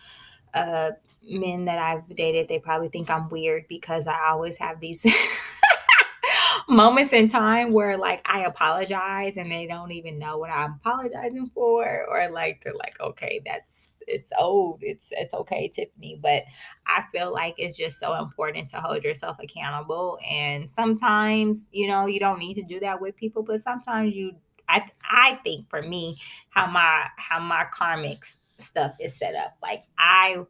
uh, 0.53 0.91
men 1.29 1.65
that 1.65 1.79
I've 1.79 2.15
dated, 2.15 2.47
they 2.47 2.59
probably 2.59 2.89
think 2.89 3.09
I'm 3.09 3.29
weird 3.29 3.65
because 3.67 4.07
I 4.07 4.29
always 4.29 4.57
have 4.57 4.79
these 4.79 5.05
moments 6.69 7.13
in 7.13 7.27
time 7.27 7.71
where 7.71 7.97
like 7.97 8.21
I 8.25 8.41
apologize 8.41 9.37
and 9.37 9.51
they 9.51 9.67
don't 9.67 9.91
even 9.91 10.19
know 10.19 10.37
what 10.37 10.49
I'm 10.49 10.79
apologizing 10.83 11.51
for, 11.53 12.05
or 12.09 12.29
like 12.29 12.63
they're 12.63 12.73
like, 12.73 12.99
okay, 12.99 13.41
that's 13.45 13.93
it's 14.07 14.31
old. 14.37 14.79
It's 14.81 15.07
it's 15.11 15.33
okay, 15.33 15.67
Tiffany. 15.67 16.19
But 16.21 16.43
I 16.87 17.03
feel 17.11 17.31
like 17.31 17.55
it's 17.57 17.77
just 17.77 17.99
so 17.99 18.15
important 18.15 18.69
to 18.69 18.81
hold 18.81 19.03
yourself 19.03 19.37
accountable. 19.41 20.17
And 20.29 20.71
sometimes, 20.71 21.67
you 21.71 21.87
know, 21.87 22.07
you 22.07 22.19
don't 22.19 22.39
need 22.39 22.55
to 22.55 22.63
do 22.63 22.79
that 22.81 23.01
with 23.01 23.15
people, 23.15 23.43
but 23.43 23.61
sometimes 23.61 24.15
you 24.15 24.33
I 24.69 24.83
I 25.09 25.39
think 25.43 25.69
for 25.69 25.81
me, 25.81 26.17
how 26.49 26.67
my 26.67 27.07
how 27.17 27.39
my 27.39 27.65
karmic 27.71 28.23
stuff 28.59 28.95
is 28.99 29.15
set 29.15 29.35
up. 29.35 29.55
Like 29.61 29.83
I 29.97 30.43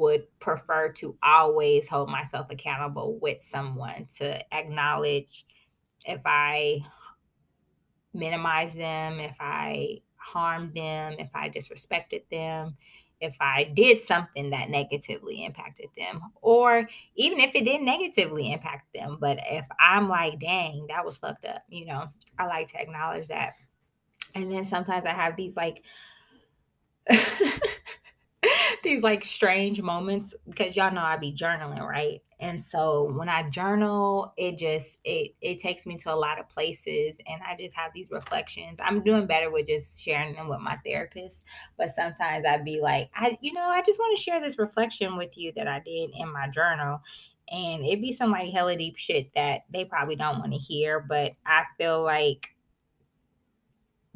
would 0.00 0.26
prefer 0.40 0.90
to 0.90 1.16
always 1.22 1.88
hold 1.88 2.08
myself 2.08 2.46
accountable 2.50 3.18
with 3.20 3.42
someone 3.42 4.06
to 4.16 4.54
acknowledge 4.54 5.44
if 6.06 6.22
I 6.24 6.80
minimize 8.14 8.74
them, 8.74 9.20
if 9.20 9.36
I 9.38 10.00
harmed 10.16 10.74
them, 10.74 11.16
if 11.18 11.28
I 11.34 11.50
disrespected 11.50 12.22
them, 12.30 12.76
if 13.20 13.36
I 13.40 13.64
did 13.64 14.00
something 14.00 14.48
that 14.50 14.70
negatively 14.70 15.44
impacted 15.44 15.88
them, 15.96 16.22
or 16.40 16.88
even 17.16 17.38
if 17.38 17.54
it 17.54 17.64
didn't 17.64 17.84
negatively 17.84 18.52
impact 18.52 18.94
them. 18.94 19.18
But 19.20 19.38
if 19.50 19.66
I'm 19.78 20.08
like, 20.08 20.40
dang, 20.40 20.86
that 20.88 21.04
was 21.04 21.18
fucked 21.18 21.44
up, 21.44 21.62
you 21.68 21.84
know, 21.84 22.08
I 22.38 22.46
like 22.46 22.68
to 22.68 22.80
acknowledge 22.80 23.28
that. 23.28 23.52
And 24.34 24.50
then 24.50 24.64
sometimes 24.64 25.04
I 25.04 25.12
have 25.12 25.36
these 25.36 25.56
like, 25.56 25.82
these 28.82 29.02
like 29.02 29.24
strange 29.24 29.80
moments 29.80 30.34
because 30.48 30.76
y'all 30.76 30.92
know 30.92 31.02
I 31.02 31.16
be 31.16 31.32
journaling, 31.32 31.80
right? 31.80 32.22
And 32.40 32.64
so 32.64 33.04
when 33.04 33.28
I 33.28 33.48
journal, 33.50 34.32
it 34.36 34.58
just 34.58 34.98
it 35.04 35.34
it 35.40 35.60
takes 35.60 35.86
me 35.86 35.98
to 35.98 36.12
a 36.12 36.16
lot 36.16 36.40
of 36.40 36.48
places 36.48 37.18
and 37.26 37.40
I 37.46 37.56
just 37.56 37.76
have 37.76 37.92
these 37.94 38.10
reflections. 38.10 38.78
I'm 38.82 39.02
doing 39.02 39.26
better 39.26 39.50
with 39.50 39.66
just 39.66 40.02
sharing 40.02 40.34
them 40.34 40.48
with 40.48 40.60
my 40.60 40.76
therapist, 40.84 41.42
but 41.76 41.94
sometimes 41.94 42.46
I'd 42.46 42.64
be 42.64 42.80
like, 42.80 43.10
I 43.14 43.36
you 43.40 43.52
know, 43.52 43.64
I 43.64 43.82
just 43.82 43.98
want 43.98 44.16
to 44.16 44.22
share 44.22 44.40
this 44.40 44.58
reflection 44.58 45.16
with 45.16 45.36
you 45.36 45.52
that 45.56 45.68
I 45.68 45.80
did 45.80 46.10
in 46.18 46.32
my 46.32 46.48
journal. 46.48 47.00
And 47.52 47.84
it'd 47.84 48.00
be 48.00 48.12
some 48.12 48.30
like 48.30 48.52
hella 48.52 48.76
deep 48.76 48.96
shit 48.96 49.30
that 49.34 49.62
they 49.72 49.84
probably 49.84 50.16
don't 50.16 50.38
want 50.38 50.52
to 50.52 50.58
hear, 50.58 51.00
but 51.00 51.32
I 51.44 51.64
feel 51.76 52.02
like 52.02 52.54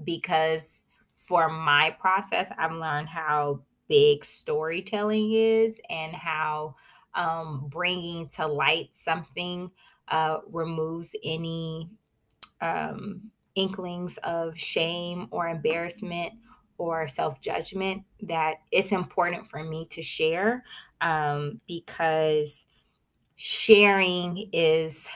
because 0.02 0.82
for 1.14 1.48
my 1.48 1.96
process, 2.00 2.50
I've 2.56 2.72
learned 2.72 3.08
how 3.08 3.60
big 3.88 4.24
storytelling 4.24 5.32
is 5.32 5.80
and 5.90 6.14
how 6.14 6.74
um, 7.14 7.66
bringing 7.68 8.28
to 8.28 8.46
light 8.46 8.90
something 8.92 9.70
uh, 10.08 10.38
removes 10.50 11.14
any 11.24 11.88
um, 12.60 13.30
inklings 13.54 14.18
of 14.18 14.58
shame 14.58 15.28
or 15.30 15.48
embarrassment 15.48 16.32
or 16.78 17.06
self 17.08 17.40
judgment 17.40 18.02
that 18.22 18.56
it's 18.72 18.92
important 18.92 19.46
for 19.48 19.62
me 19.62 19.86
to 19.90 20.02
share 20.02 20.64
um, 21.00 21.60
because 21.68 22.66
sharing 23.36 24.48
is 24.52 25.08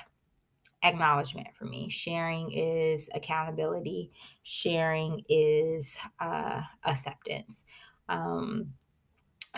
acknowledgement 0.82 1.48
for 1.58 1.64
me. 1.64 1.88
Sharing 1.90 2.52
is 2.52 3.08
accountability, 3.14 4.12
sharing 4.42 5.24
is 5.28 5.96
uh, 6.20 6.62
acceptance. 6.84 7.64
Um, 8.08 8.74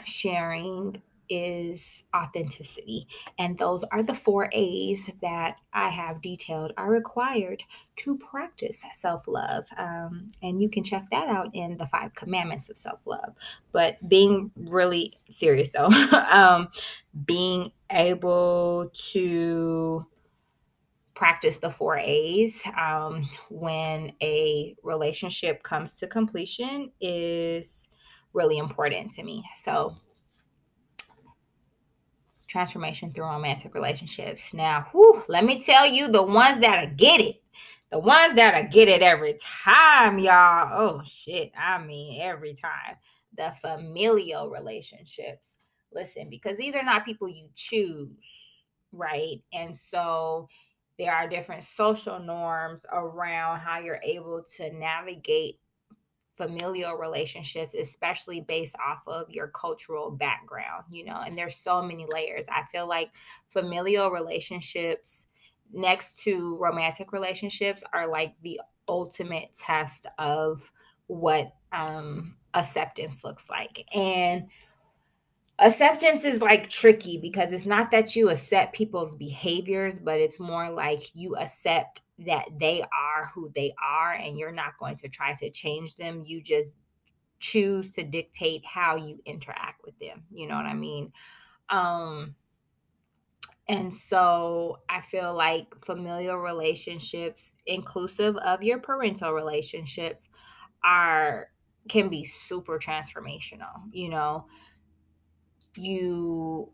sharing 0.04 1.02
is 1.30 2.04
authenticity. 2.14 3.06
And 3.38 3.56
those 3.56 3.84
are 3.84 4.02
the 4.02 4.14
four 4.14 4.50
A's 4.52 5.08
that 5.22 5.56
I 5.72 5.88
have 5.88 6.20
detailed 6.20 6.72
are 6.76 6.90
required 6.90 7.62
to 7.96 8.18
practice 8.18 8.84
self 8.92 9.28
love. 9.28 9.66
Um, 9.78 10.28
and 10.42 10.60
you 10.60 10.68
can 10.68 10.82
check 10.82 11.06
that 11.12 11.28
out 11.28 11.50
in 11.54 11.78
the 11.78 11.86
five 11.86 12.14
commandments 12.14 12.68
of 12.68 12.76
self 12.76 13.00
love. 13.06 13.34
But 13.72 13.96
being 14.08 14.50
really 14.56 15.14
serious 15.30 15.72
though, 15.72 15.86
um, 16.32 16.68
being 17.24 17.70
able 17.92 18.90
to 19.12 20.04
practice 21.14 21.58
the 21.58 21.70
four 21.70 21.98
A's 21.98 22.62
um, 22.78 23.28
when 23.50 24.12
a 24.22 24.74
relationship 24.82 25.62
comes 25.62 25.92
to 25.94 26.06
completion 26.06 26.90
is 27.00 27.89
really 28.32 28.58
important 28.58 29.12
to 29.12 29.22
me. 29.22 29.44
So, 29.56 29.72
mm-hmm. 29.72 29.98
transformation 32.48 33.12
through 33.12 33.26
romantic 33.26 33.74
relationships. 33.74 34.54
Now, 34.54 34.86
whew, 34.92 35.22
let 35.28 35.44
me 35.44 35.60
tell 35.60 35.86
you 35.86 36.08
the 36.08 36.22
ones 36.22 36.60
that 36.60 36.78
I 36.78 36.86
get 36.86 37.20
it. 37.20 37.42
The 37.90 37.98
ones 37.98 38.34
that 38.36 38.54
I 38.54 38.62
get 38.62 38.88
it 38.88 39.02
every 39.02 39.34
time, 39.40 40.18
y'all. 40.18 40.68
Oh, 40.72 41.02
shit. 41.04 41.50
I 41.58 41.82
mean, 41.82 42.20
every 42.22 42.54
time. 42.54 42.96
The 43.36 43.52
familial 43.60 44.48
relationships. 44.48 45.56
Listen, 45.92 46.30
because 46.30 46.56
these 46.56 46.76
are 46.76 46.84
not 46.84 47.04
people 47.04 47.28
you 47.28 47.48
choose, 47.56 48.10
right? 48.92 49.42
And 49.52 49.76
so, 49.76 50.48
there 51.00 51.14
are 51.14 51.26
different 51.26 51.64
social 51.64 52.20
norms 52.20 52.84
around 52.92 53.60
how 53.60 53.80
you're 53.80 54.02
able 54.04 54.44
to 54.56 54.70
navigate 54.78 55.58
familial 56.40 56.94
relationships, 56.94 57.74
especially 57.74 58.40
based 58.40 58.74
off 58.76 59.03
of 59.07 59.29
your 59.29 59.48
cultural 59.48 60.11
background, 60.11 60.85
you 60.90 61.05
know, 61.05 61.20
and 61.20 61.37
there's 61.37 61.57
so 61.57 61.83
many 61.83 62.07
layers. 62.11 62.46
I 62.48 62.64
feel 62.72 62.88
like 62.88 63.11
familial 63.50 64.11
relationships 64.11 65.26
next 65.70 66.22
to 66.22 66.57
romantic 66.59 67.12
relationships 67.12 67.85
are 67.92 68.09
like 68.09 68.35
the 68.40 68.59
ultimate 68.88 69.55
test 69.55 70.07
of 70.18 70.72
what 71.09 71.53
um 71.72 72.37
acceptance 72.55 73.22
looks 73.22 73.50
like. 73.50 73.87
And 73.94 74.46
acceptance 75.61 76.25
is 76.25 76.42
like 76.42 76.68
tricky 76.68 77.18
because 77.18 77.53
it's 77.53 77.66
not 77.66 77.90
that 77.90 78.16
you 78.16 78.31
accept 78.31 78.75
people's 78.75 79.14
behaviors, 79.16 79.99
but 79.99 80.20
it's 80.20 80.40
more 80.40 80.70
like 80.70 81.03
you 81.14 81.37
accept 81.37 82.03
that 82.20 82.46
they 82.59 82.83
are 82.83 83.31
who 83.35 83.51
they 83.55 83.75
are 83.83 84.12
and 84.12 84.38
you're 84.38 84.53
not 84.53 84.79
going 84.79 84.96
to 84.96 85.09
try 85.09 85.35
to 85.35 85.51
change 85.51 85.96
them. 85.96 86.23
You 86.25 86.42
just 86.42 86.77
choose 87.40 87.94
to 87.94 88.05
dictate 88.05 88.64
how 88.66 88.96
you 88.96 89.20
interact 89.27 89.85
with 89.85 89.99
them. 89.99 90.25
You 90.33 90.49
know 90.49 90.57
what 90.57 90.66
I 90.66 90.75
mean? 90.75 91.12
Um 91.70 92.35
and 93.68 93.92
so 93.92 94.81
I 94.88 95.01
feel 95.01 95.35
like 95.35 95.85
familial 95.85 96.37
relationships 96.37 97.57
inclusive 97.66 98.37
of 98.38 98.62
your 98.62 98.79
parental 98.79 99.33
relationships 99.33 100.29
are 100.85 101.49
can 101.88 102.09
be 102.09 102.25
super 102.25 102.79
transformational, 102.79 103.83
you 103.92 104.09
know. 104.09 104.46
You 105.76 106.72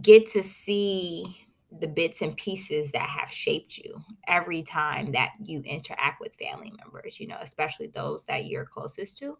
get 0.00 0.26
to 0.28 0.42
see 0.42 1.38
the 1.80 1.86
bits 1.86 2.22
and 2.22 2.36
pieces 2.36 2.92
that 2.92 3.08
have 3.08 3.30
shaped 3.30 3.78
you 3.78 4.02
every 4.28 4.62
time 4.62 5.12
that 5.12 5.32
you 5.42 5.60
interact 5.62 6.20
with 6.20 6.34
family 6.34 6.72
members, 6.82 7.18
you 7.18 7.26
know, 7.26 7.38
especially 7.40 7.86
those 7.88 8.26
that 8.26 8.46
you're 8.46 8.66
closest 8.66 9.18
to. 9.18 9.38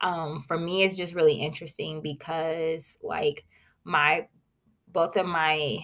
Um, 0.00 0.40
for 0.40 0.58
me, 0.58 0.84
it's 0.84 0.96
just 0.96 1.14
really 1.14 1.34
interesting 1.34 2.00
because, 2.02 2.98
like, 3.02 3.44
my 3.84 4.28
both 4.88 5.16
of 5.16 5.26
my 5.26 5.78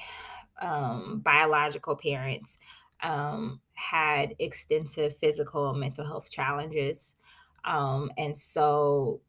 um, 0.61 1.21
biological 1.25 1.97
parents 1.97 2.57
um, 3.03 3.61
had 3.75 4.35
extensive 4.39 5.17
physical 5.17 5.71
and 5.71 5.81
mental 5.81 6.07
health 6.07 6.31
challenges. 6.31 7.17
Um, 7.65 8.11
and 8.17 8.37
so, 8.37 9.21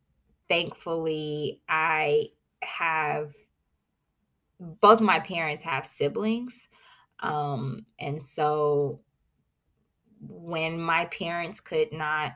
thankfully, 0.50 1.62
I 1.68 2.28
have 2.66 3.34
both 4.60 5.02
my 5.02 5.20
parents 5.20 5.64
have 5.64 5.86
siblings. 5.86 6.68
Um, 7.20 7.86
and 8.00 8.22
so 8.22 9.02
when 10.22 10.80
my 10.80 11.06
parents 11.06 11.60
could 11.60 11.92
not 11.92 12.34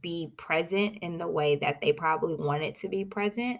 be 0.00 0.32
present 0.36 0.98
in 1.02 1.18
the 1.18 1.26
way 1.26 1.56
that 1.56 1.80
they 1.80 1.92
probably 1.92 2.36
wanted 2.36 2.76
to 2.76 2.88
be 2.88 3.04
present 3.04 3.58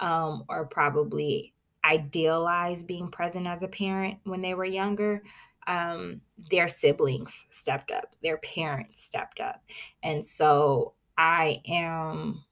um, 0.00 0.44
or 0.48 0.66
probably 0.66 1.54
idealize 1.84 2.82
being 2.82 3.10
present 3.10 3.46
as 3.46 3.62
a 3.62 3.68
parent 3.68 4.18
when 4.24 4.42
they 4.42 4.54
were 4.54 4.64
younger 4.64 5.22
um, 5.66 6.20
their 6.50 6.68
siblings 6.68 7.46
stepped 7.50 7.90
up 7.90 8.14
their 8.22 8.36
parents 8.38 9.02
stepped 9.02 9.40
up 9.40 9.62
and 10.02 10.24
so 10.24 10.92
i 11.16 11.60
am 11.66 12.44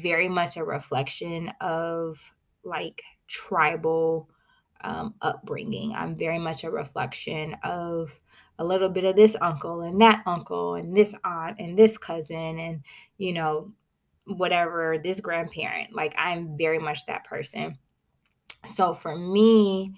very 0.00 0.28
much 0.28 0.56
a 0.56 0.64
reflection 0.64 1.52
of 1.60 2.32
like 2.64 3.02
tribal 3.28 4.28
um, 4.82 5.14
upbringing. 5.22 5.94
I'm 5.94 6.16
very 6.16 6.38
much 6.38 6.64
a 6.64 6.70
reflection 6.70 7.56
of 7.62 8.18
a 8.58 8.64
little 8.64 8.88
bit 8.88 9.04
of 9.04 9.16
this 9.16 9.36
uncle 9.40 9.82
and 9.82 10.00
that 10.00 10.22
uncle 10.26 10.74
and 10.74 10.96
this 10.96 11.14
aunt 11.24 11.56
and 11.58 11.78
this 11.78 11.96
cousin 11.98 12.58
and 12.58 12.82
you 13.16 13.32
know 13.32 13.72
whatever 14.26 14.98
this 14.98 15.20
grandparent. 15.20 15.94
Like 15.94 16.14
i'm 16.18 16.56
very 16.56 16.78
much 16.78 17.06
that 17.06 17.24
person. 17.24 17.78
So 18.66 18.94
for 18.94 19.16
me 19.16 19.94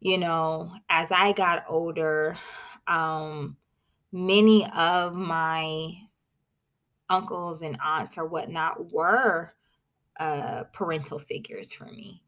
you 0.00 0.18
know 0.18 0.72
as 0.90 1.12
i 1.12 1.32
got 1.32 1.64
older 1.68 2.36
um 2.88 3.56
many 4.12 4.68
of 4.76 5.14
my 5.14 5.92
uncles 7.12 7.62
and 7.62 7.78
aunts 7.84 8.18
or 8.18 8.26
whatnot 8.26 8.92
were 8.92 9.54
uh 10.20 10.64
parental 10.72 11.18
figures 11.18 11.72
for 11.72 11.86
me 11.86 12.22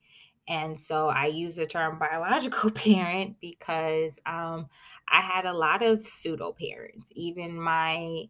and 0.47 0.79
so 0.79 1.09
I 1.09 1.27
use 1.27 1.57
the 1.57 1.66
term 1.66 1.99
biological 1.99 2.70
parent 2.75 3.37
because 3.40 4.18
um, 4.27 4.68
I 5.09 5.20
had 5.20 5.47
a 5.47 5.53
lot 5.53 5.83
of 5.83 6.05
pseudo 6.05 6.53
parents. 6.53 7.12
Even 7.14 7.59
my 7.59 8.29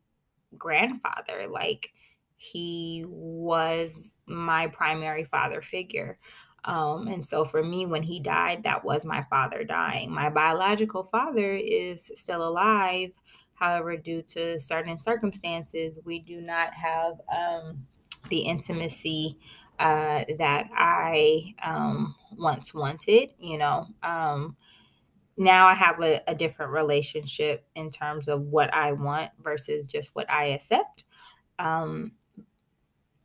grandfather, 0.57 1.47
like, 1.51 1.91
he 2.37 3.05
was 3.09 4.21
my 4.27 4.67
primary 4.69 5.25
father 5.25 5.63
figure. 5.63 6.19
Um, 6.65 7.09
and 7.09 7.25
so 7.25 7.45
for 7.45 7.63
me, 7.63 7.87
when 7.87 8.03
he 8.03 8.21
died, 8.21 8.63
that 8.65 8.85
was 8.85 9.05
my 9.05 9.23
father 9.31 9.65
dying. 9.65 10.13
My 10.13 10.31
biological 10.31 11.05
father 11.05 11.55
is 11.55 12.11
still 12.15 12.47
alive. 12.47 13.11
However, 13.55 13.97
due 13.97 14.23
to 14.23 14.59
certain 14.59 14.99
circumstances, 14.99 15.99
we 16.05 16.19
do 16.19 16.41
not 16.41 16.75
have 16.75 17.21
um, 17.35 17.87
the 18.29 18.41
intimacy 18.41 19.39
uh, 19.79 20.25
that 20.39 20.69
I 20.77 21.55
um, 21.63 22.15
once 22.37 22.75
wanted. 22.75 23.33
You 23.39 23.59
know, 23.59 23.87
um, 24.03 24.57
now 25.37 25.67
I 25.67 25.75
have 25.75 26.01
a, 26.01 26.21
a, 26.29 26.35
different 26.35 26.73
relationship 26.73 27.67
in 27.75 27.91
terms 27.91 28.29
of 28.29 28.47
what 28.47 28.73
I 28.73 28.93
want 28.93 29.31
versus 29.43 29.89
just 29.89 30.15
what 30.15 30.31
I 30.31 30.47
accept. 30.47 31.05
Um, 31.59 32.13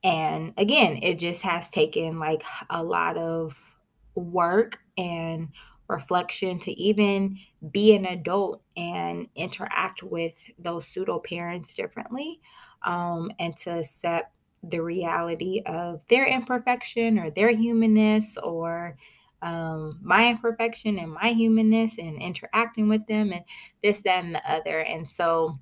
and 0.03 0.53
again, 0.57 0.99
it 1.03 1.19
just 1.19 1.41
has 1.43 1.69
taken 1.69 2.19
like 2.19 2.43
a 2.69 2.83
lot 2.83 3.17
of 3.17 3.75
work 4.15 4.79
and 4.97 5.49
reflection 5.89 6.59
to 6.59 6.71
even 6.79 7.37
be 7.71 7.95
an 7.95 8.05
adult 8.05 8.61
and 8.77 9.27
interact 9.35 10.03
with 10.03 10.41
those 10.57 10.87
pseudo 10.87 11.19
parents 11.19 11.75
differently 11.75 12.39
um, 12.83 13.31
and 13.39 13.57
to 13.57 13.79
accept 13.79 14.33
the 14.63 14.81
reality 14.81 15.61
of 15.65 16.01
their 16.07 16.27
imperfection 16.27 17.17
or 17.17 17.29
their 17.31 17.55
humanness 17.55 18.37
or 18.37 18.97
um, 19.41 19.99
my 20.01 20.29
imperfection 20.29 20.99
and 20.99 21.13
my 21.13 21.29
humanness 21.29 21.97
and 21.97 22.21
interacting 22.21 22.87
with 22.87 23.05
them 23.07 23.31
and 23.31 23.43
this, 23.81 24.01
that, 24.03 24.23
and 24.23 24.35
the 24.35 24.51
other. 24.51 24.79
And 24.81 25.07
so, 25.07 25.59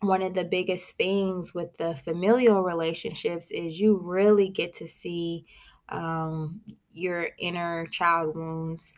one 0.00 0.20
of 0.20 0.34
the 0.34 0.44
biggest 0.44 0.96
things 0.96 1.54
with 1.54 1.76
the 1.76 1.94
familial 1.94 2.62
relationships 2.62 3.50
is 3.52 3.80
you 3.80 4.00
really 4.02 4.48
get 4.48 4.74
to 4.74 4.88
see 4.88 5.46
um, 5.88 6.60
your 6.92 7.28
inner 7.38 7.86
child 7.86 8.34
wounds 8.34 8.96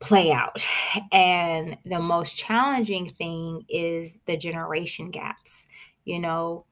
play 0.00 0.32
out. 0.32 0.66
And 1.12 1.76
the 1.84 2.00
most 2.00 2.36
challenging 2.36 3.08
thing 3.08 3.64
is 3.68 4.20
the 4.26 4.36
generation 4.36 5.10
gaps. 5.10 5.66
You 6.04 6.20
know, 6.20 6.64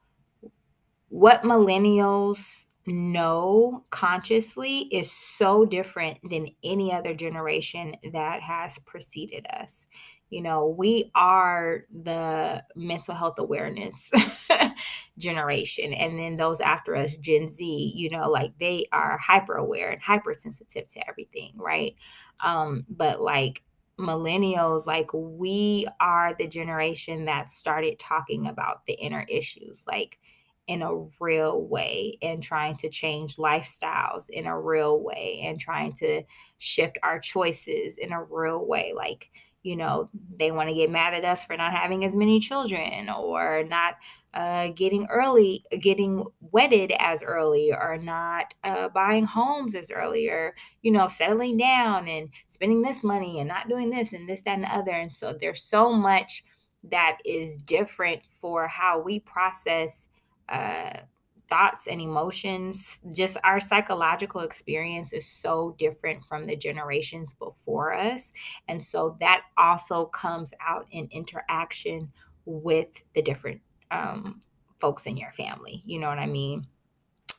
what 1.08 1.42
millennials 1.42 2.66
know 2.86 3.84
consciously 3.90 4.80
is 4.92 5.10
so 5.10 5.64
different 5.64 6.18
than 6.28 6.48
any 6.62 6.92
other 6.92 7.14
generation 7.14 7.96
that 8.12 8.40
has 8.42 8.78
preceded 8.80 9.46
us. 9.52 9.86
You 10.30 10.42
know, 10.42 10.74
we 10.76 11.10
are 11.14 11.84
the 11.90 12.62
mental 12.74 13.14
health 13.14 13.38
awareness 13.38 14.10
generation. 15.18 15.92
And 15.92 16.18
then 16.18 16.36
those 16.36 16.60
after 16.60 16.96
us, 16.96 17.16
Gen 17.16 17.48
Z, 17.48 17.92
you 17.94 18.10
know, 18.10 18.28
like 18.28 18.50
they 18.58 18.86
are 18.92 19.18
hyper 19.18 19.54
aware 19.54 19.90
and 19.90 20.02
hypersensitive 20.02 20.88
to 20.88 21.08
everything, 21.08 21.52
right? 21.56 21.94
Um, 22.40 22.84
but 22.88 23.20
like 23.20 23.62
millennials, 23.98 24.86
like 24.86 25.10
we 25.12 25.86
are 26.00 26.34
the 26.38 26.48
generation 26.48 27.24
that 27.26 27.50
started 27.50 27.98
talking 27.98 28.46
about 28.46 28.86
the 28.86 28.94
inner 28.94 29.24
issues. 29.28 29.84
Like, 29.86 30.18
in 30.66 30.82
a 30.82 30.92
real 31.20 31.62
way 31.62 32.18
and 32.20 32.42
trying 32.42 32.76
to 32.76 32.88
change 32.88 33.36
lifestyles 33.36 34.28
in 34.28 34.46
a 34.46 34.60
real 34.60 35.00
way 35.00 35.40
and 35.44 35.60
trying 35.60 35.92
to 35.92 36.24
shift 36.58 36.98
our 37.04 37.20
choices 37.20 37.96
in 37.98 38.10
a 38.12 38.24
real 38.24 38.66
way 38.66 38.92
like 38.92 39.30
you 39.66 39.76
know 39.76 40.08
they 40.38 40.50
want 40.50 40.68
to 40.68 40.74
get 40.74 40.90
mad 40.90 41.12
at 41.12 41.24
us 41.24 41.44
for 41.44 41.56
not 41.56 41.72
having 41.72 42.04
as 42.04 42.14
many 42.14 42.38
children 42.38 43.10
or 43.10 43.64
not 43.64 43.96
uh, 44.34 44.68
getting 44.68 45.06
early 45.10 45.64
getting 45.80 46.24
wedded 46.40 46.92
as 46.98 47.22
early 47.22 47.72
or 47.72 47.98
not 47.98 48.54
uh, 48.64 48.88
buying 48.88 49.24
homes 49.24 49.74
as 49.74 49.90
early 49.90 50.28
or 50.28 50.54
you 50.82 50.92
know 50.92 51.08
settling 51.08 51.56
down 51.56 52.06
and 52.08 52.28
spending 52.48 52.82
this 52.82 53.02
money 53.04 53.40
and 53.40 53.48
not 53.48 53.68
doing 53.68 53.90
this 53.90 54.12
and 54.12 54.28
this 54.28 54.42
that 54.42 54.54
and 54.54 54.64
the 54.64 54.74
other. 54.74 54.92
And 54.92 55.12
so 55.12 55.36
there's 55.38 55.62
so 55.62 55.92
much 55.92 56.44
that 56.84 57.18
is 57.24 57.56
different 57.56 58.22
for 58.26 58.66
how 58.66 59.00
we 59.00 59.20
process 59.20 60.08
uh, 60.48 60.98
thoughts 61.48 61.86
and 61.86 62.00
emotions. 62.00 63.00
Just 63.12 63.36
our 63.44 63.60
psychological 63.60 64.40
experience 64.40 65.12
is 65.12 65.26
so 65.26 65.74
different 65.78 66.24
from 66.24 66.44
the 66.44 66.56
generations 66.56 67.32
before 67.32 67.94
us. 67.94 68.32
And 68.68 68.82
so 68.82 69.16
that 69.20 69.42
also 69.56 70.06
comes 70.06 70.52
out 70.60 70.86
in 70.90 71.08
interaction 71.10 72.12
with 72.44 72.88
the 73.14 73.22
different 73.22 73.60
um, 73.90 74.40
folks 74.80 75.06
in 75.06 75.16
your 75.16 75.30
family. 75.32 75.82
You 75.84 75.98
know 76.00 76.08
what 76.08 76.18
I 76.18 76.26
mean? 76.26 76.66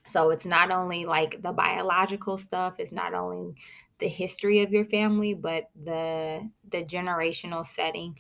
So 0.06 0.30
it's 0.30 0.46
not 0.46 0.72
only 0.72 1.06
like 1.06 1.42
the 1.42 1.52
biological 1.52 2.38
stuff, 2.38 2.76
it's 2.80 2.94
not 2.94 3.14
only 3.14 3.56
the 4.00 4.08
history 4.08 4.62
of 4.62 4.72
your 4.72 4.86
family, 4.86 5.34
but 5.34 5.70
the 5.84 6.50
the 6.70 6.84
generational 6.84 7.66
setting 7.66 8.18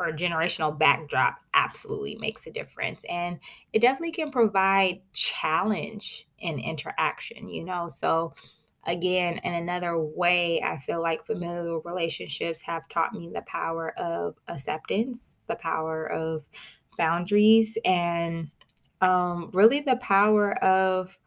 or 0.00 0.12
generational 0.12 0.76
backdrop 0.76 1.36
absolutely 1.52 2.16
makes 2.16 2.46
a 2.46 2.50
difference. 2.50 3.04
And 3.04 3.38
it 3.74 3.80
definitely 3.80 4.12
can 4.12 4.30
provide 4.30 5.02
challenge 5.12 6.26
in 6.38 6.58
interaction, 6.58 7.50
you 7.50 7.62
know. 7.62 7.88
So, 7.88 8.34
again, 8.86 9.38
in 9.44 9.52
another 9.52 9.98
way, 9.98 10.62
I 10.62 10.78
feel 10.78 11.02
like 11.02 11.24
familial 11.24 11.82
relationships 11.84 12.62
have 12.62 12.88
taught 12.88 13.12
me 13.12 13.30
the 13.32 13.42
power 13.42 13.92
of 13.98 14.36
acceptance, 14.48 15.38
the 15.48 15.56
power 15.56 16.06
of 16.06 16.48
boundaries, 16.96 17.76
and 17.84 18.50
um, 19.02 19.50
really 19.52 19.80
the 19.80 19.96
power 19.96 20.54
of 20.64 21.18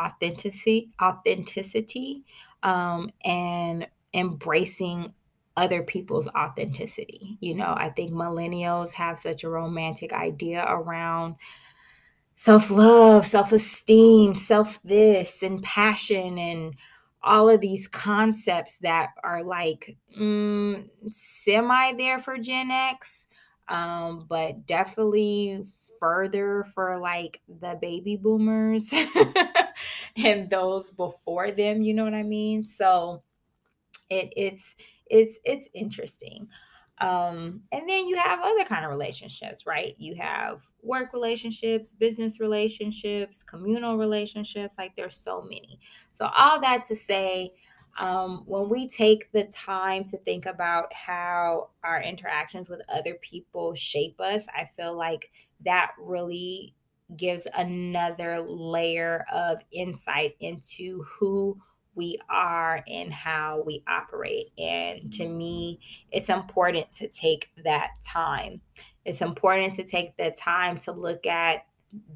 authenticity, 0.00 0.88
authenticity, 1.02 2.24
um, 2.62 3.10
and 3.24 3.86
embracing 4.14 5.12
other 5.56 5.82
people's 5.82 6.28
authenticity. 6.28 7.38
You 7.40 7.54
know, 7.54 7.74
I 7.76 7.90
think 7.90 8.12
millennials 8.12 8.92
have 8.92 9.18
such 9.18 9.44
a 9.44 9.48
romantic 9.50 10.12
idea 10.12 10.64
around 10.66 11.36
self 12.34 12.70
love, 12.70 13.26
self 13.26 13.52
esteem, 13.52 14.34
self 14.34 14.80
this, 14.82 15.42
and 15.42 15.62
passion, 15.62 16.38
and 16.38 16.74
all 17.22 17.48
of 17.48 17.60
these 17.60 17.86
concepts 17.88 18.78
that 18.78 19.10
are 19.22 19.42
like 19.44 19.96
mm, 20.18 20.88
semi 21.08 21.92
there 21.94 22.18
for 22.18 22.36
Gen 22.38 22.70
X, 22.70 23.28
um, 23.68 24.26
but 24.28 24.66
definitely 24.66 25.62
further 26.00 26.64
for 26.74 26.98
like 26.98 27.40
the 27.60 27.78
baby 27.80 28.16
boomers 28.16 28.92
and 30.16 30.50
those 30.50 30.90
before 30.90 31.50
them. 31.52 31.82
You 31.82 31.94
know 31.94 32.04
what 32.04 32.14
I 32.14 32.24
mean? 32.24 32.64
So 32.64 33.22
it, 34.10 34.32
it's 34.36 34.74
it's 35.12 35.38
it's 35.44 35.68
interesting. 35.74 36.48
Um, 37.00 37.62
and 37.72 37.88
then 37.88 38.06
you 38.06 38.16
have 38.16 38.40
other 38.42 38.64
kind 38.64 38.84
of 38.84 38.90
relationships 38.90 39.66
right? 39.66 39.94
You 39.98 40.14
have 40.16 40.64
work 40.82 41.12
relationships 41.12 41.92
business 41.92 42.40
relationships 42.40 43.42
communal 43.42 43.96
relationships 43.98 44.76
like 44.78 44.96
there's 44.96 45.16
so 45.16 45.42
many. 45.42 45.78
So 46.12 46.28
all 46.36 46.60
that 46.60 46.84
to 46.86 46.96
say 46.96 47.52
um, 47.98 48.44
when 48.46 48.70
we 48.70 48.88
take 48.88 49.30
the 49.32 49.44
time 49.44 50.04
to 50.04 50.18
think 50.18 50.46
about 50.46 50.92
how 50.94 51.70
our 51.84 52.02
interactions 52.02 52.68
with 52.70 52.80
other 52.88 53.16
people 53.20 53.74
shape 53.74 54.18
us 54.18 54.46
i 54.56 54.64
feel 54.64 54.96
like 54.96 55.30
that 55.64 55.92
really 55.98 56.74
gives 57.16 57.46
another 57.54 58.40
layer 58.40 59.26
of 59.32 59.58
insight 59.72 60.34
into 60.40 61.02
who 61.02 61.58
we 61.94 62.18
are 62.28 62.82
and 62.88 63.12
how 63.12 63.62
we 63.66 63.82
operate. 63.86 64.50
And 64.58 65.12
to 65.14 65.24
mm-hmm. 65.24 65.38
me, 65.38 65.80
it's 66.10 66.28
important 66.28 66.90
to 66.92 67.08
take 67.08 67.50
that 67.64 67.90
time. 68.02 68.60
It's 69.04 69.20
important 69.20 69.74
to 69.74 69.84
take 69.84 70.16
the 70.16 70.30
time 70.30 70.78
to 70.78 70.92
look 70.92 71.26
at 71.26 71.66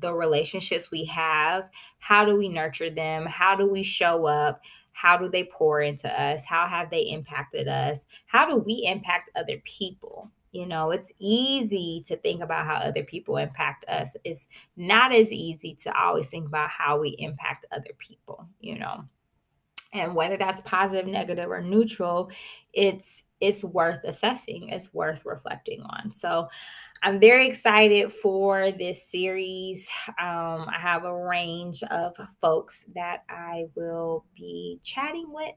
the 0.01 0.15
relationships 0.15 0.91
we 0.91 1.05
have. 1.07 1.69
How 1.99 2.25
do 2.25 2.37
we 2.37 2.49
nurture 2.49 2.91
them? 2.91 3.27
How 3.27 3.55
do 3.55 3.71
we 3.71 3.83
show 3.83 4.27
up? 4.27 4.61
How 4.93 5.19
do 5.19 5.29
they 5.29 5.45
pour 5.45 5.83
into 5.83 6.09
us? 6.09 6.45
How 6.47 6.67
have 6.67 6.89
they 6.89 7.03
impacted 7.03 7.69
us? 7.69 8.07
How 8.27 8.49
do 8.49 8.57
we 8.57 8.85
impact 8.87 9.31
other 9.37 9.61
people? 9.65 10.31
You 10.53 10.65
know, 10.65 10.91
it's 10.91 11.13
easy 11.19 12.03
to 12.07 12.17
think 12.17 12.43
about 12.43 12.65
how 12.65 12.77
other 12.77 13.03
people 13.03 13.37
impact 13.37 13.85
us. 13.89 14.17
It's 14.25 14.47
not 14.75 15.13
as 15.13 15.31
easy 15.31 15.75
to 15.83 15.95
always 15.95 16.31
think 16.31 16.47
about 16.47 16.71
how 16.71 16.99
we 16.99 17.11
impact 17.19 17.67
other 17.71 17.91
people, 17.99 18.49
you 18.59 18.79
know 18.79 19.05
and 20.01 20.15
whether 20.15 20.37
that's 20.37 20.61
positive 20.63 21.07
negative 21.07 21.51
or 21.51 21.61
neutral 21.61 22.31
it's 22.73 23.25
it's 23.41 23.63
worth 23.63 24.01
assessing 24.05 24.71
it's 24.71 24.95
worth 24.95 25.25
reflecting 25.25 25.83
on. 25.83 26.11
So 26.11 26.49
i'm 27.03 27.21
very 27.21 27.47
excited 27.47 28.13
for 28.13 28.73
this 28.73 29.11
series. 29.11 29.89
Um, 30.19 30.67
i 30.69 30.77
have 30.79 31.05
a 31.05 31.15
range 31.15 31.83
of 31.85 32.17
folks 32.41 32.87
that 32.95 33.25
i 33.29 33.65
will 33.75 34.25
be 34.35 34.81
chatting 34.83 35.33
with. 35.33 35.55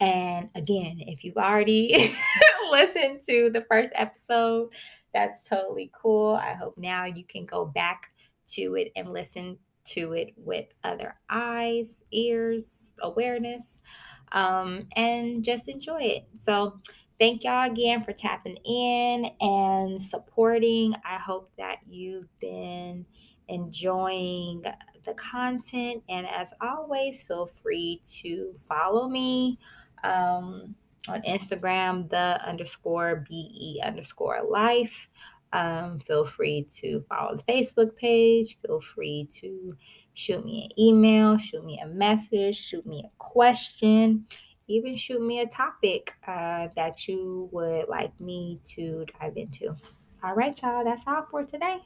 And 0.00 0.48
again 0.54 0.96
if 1.00 1.24
you've 1.24 1.36
already 1.36 2.14
listened 2.70 3.20
to 3.28 3.50
the 3.50 3.64
first 3.68 3.90
episode 3.94 4.70
that's 5.12 5.46
totally 5.46 5.90
cool. 5.94 6.34
I 6.36 6.54
hope 6.54 6.78
now 6.78 7.04
you 7.04 7.24
can 7.24 7.44
go 7.44 7.64
back 7.64 8.08
to 8.48 8.74
it 8.76 8.92
and 8.96 9.12
listen 9.12 9.58
to 9.84 10.12
it 10.12 10.34
with 10.36 10.66
other 10.84 11.16
eyes, 11.30 12.04
ears, 12.12 12.92
awareness, 13.00 13.80
um, 14.32 14.88
and 14.96 15.44
just 15.44 15.68
enjoy 15.68 16.00
it. 16.02 16.26
So, 16.36 16.78
thank 17.18 17.44
y'all 17.44 17.70
again 17.70 18.02
for 18.02 18.12
tapping 18.12 18.56
in 18.56 19.30
and 19.40 20.00
supporting. 20.00 20.94
I 21.04 21.16
hope 21.16 21.50
that 21.56 21.78
you've 21.88 22.28
been 22.40 23.06
enjoying 23.48 24.64
the 25.04 25.14
content. 25.14 26.02
And 26.08 26.26
as 26.26 26.52
always, 26.60 27.22
feel 27.22 27.46
free 27.46 28.00
to 28.20 28.54
follow 28.56 29.08
me 29.08 29.58
um, 30.04 30.74
on 31.08 31.22
Instagram, 31.22 32.08
the 32.08 32.40
underscore 32.46 33.24
BE 33.28 33.80
underscore 33.84 34.42
life. 34.48 35.08
Um, 35.52 36.00
feel 36.00 36.24
free 36.24 36.66
to 36.80 37.00
follow 37.00 37.36
the 37.36 37.44
Facebook 37.44 37.96
page. 37.96 38.58
Feel 38.58 38.80
free 38.80 39.28
to 39.40 39.76
shoot 40.14 40.44
me 40.44 40.64
an 40.64 40.82
email, 40.82 41.36
shoot 41.36 41.64
me 41.64 41.78
a 41.80 41.86
message, 41.86 42.56
shoot 42.56 42.86
me 42.86 43.04
a 43.04 43.10
question, 43.18 44.26
even 44.68 44.96
shoot 44.96 45.20
me 45.20 45.40
a 45.40 45.46
topic 45.46 46.14
uh, 46.26 46.68
that 46.76 47.06
you 47.08 47.48
would 47.52 47.88
like 47.88 48.18
me 48.20 48.60
to 48.64 49.04
dive 49.20 49.36
into. 49.36 49.76
All 50.24 50.34
right, 50.34 50.60
y'all, 50.62 50.84
that's 50.84 51.06
all 51.06 51.26
for 51.30 51.44
today. 51.44 51.78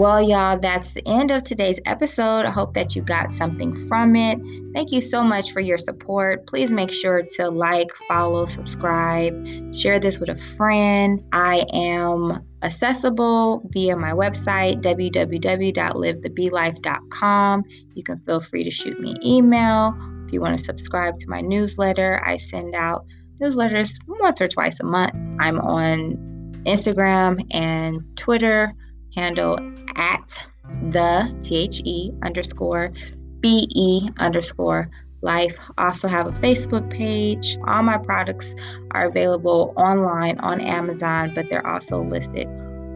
Well, 0.00 0.20
y'all, 0.22 0.58
that's 0.58 0.94
the 0.94 1.06
end 1.06 1.30
of 1.30 1.44
today's 1.44 1.78
episode. 1.84 2.46
I 2.46 2.50
hope 2.50 2.72
that 2.72 2.96
you 2.96 3.02
got 3.02 3.34
something 3.34 3.86
from 3.86 4.16
it. 4.16 4.40
Thank 4.72 4.92
you 4.92 5.02
so 5.02 5.22
much 5.22 5.52
for 5.52 5.60
your 5.60 5.76
support. 5.76 6.46
Please 6.46 6.72
make 6.72 6.90
sure 6.90 7.22
to 7.36 7.50
like, 7.50 7.90
follow, 8.08 8.46
subscribe, 8.46 9.74
share 9.74 10.00
this 10.00 10.18
with 10.18 10.30
a 10.30 10.36
friend. 10.36 11.22
I 11.34 11.66
am 11.74 12.42
accessible 12.62 13.60
via 13.74 13.94
my 13.94 14.12
website, 14.12 14.80
www.livethebelife.com. 14.80 17.64
You 17.92 18.02
can 18.02 18.20
feel 18.20 18.40
free 18.40 18.64
to 18.64 18.70
shoot 18.70 18.98
me 18.98 19.10
an 19.10 19.22
email. 19.22 19.94
If 20.24 20.32
you 20.32 20.40
want 20.40 20.58
to 20.58 20.64
subscribe 20.64 21.18
to 21.18 21.28
my 21.28 21.42
newsletter, 21.42 22.22
I 22.24 22.38
send 22.38 22.74
out 22.74 23.04
newsletters 23.38 23.98
once 24.06 24.40
or 24.40 24.48
twice 24.48 24.80
a 24.80 24.84
month. 24.84 25.12
I'm 25.38 25.60
on 25.60 26.16
Instagram 26.64 27.46
and 27.50 28.00
Twitter 28.16 28.74
handle 29.14 29.58
at 29.96 30.46
the 30.90 31.36
T-H-E 31.42 32.12
underscore 32.22 32.92
B-E 33.40 34.08
underscore 34.18 34.90
life. 35.22 35.56
Also 35.78 36.08
have 36.08 36.26
a 36.26 36.32
Facebook 36.32 36.88
page. 36.90 37.56
All 37.66 37.82
my 37.82 37.98
products 37.98 38.54
are 38.92 39.06
available 39.06 39.72
online 39.76 40.38
on 40.40 40.60
Amazon, 40.60 41.32
but 41.34 41.48
they're 41.50 41.66
also 41.66 42.02
listed 42.02 42.46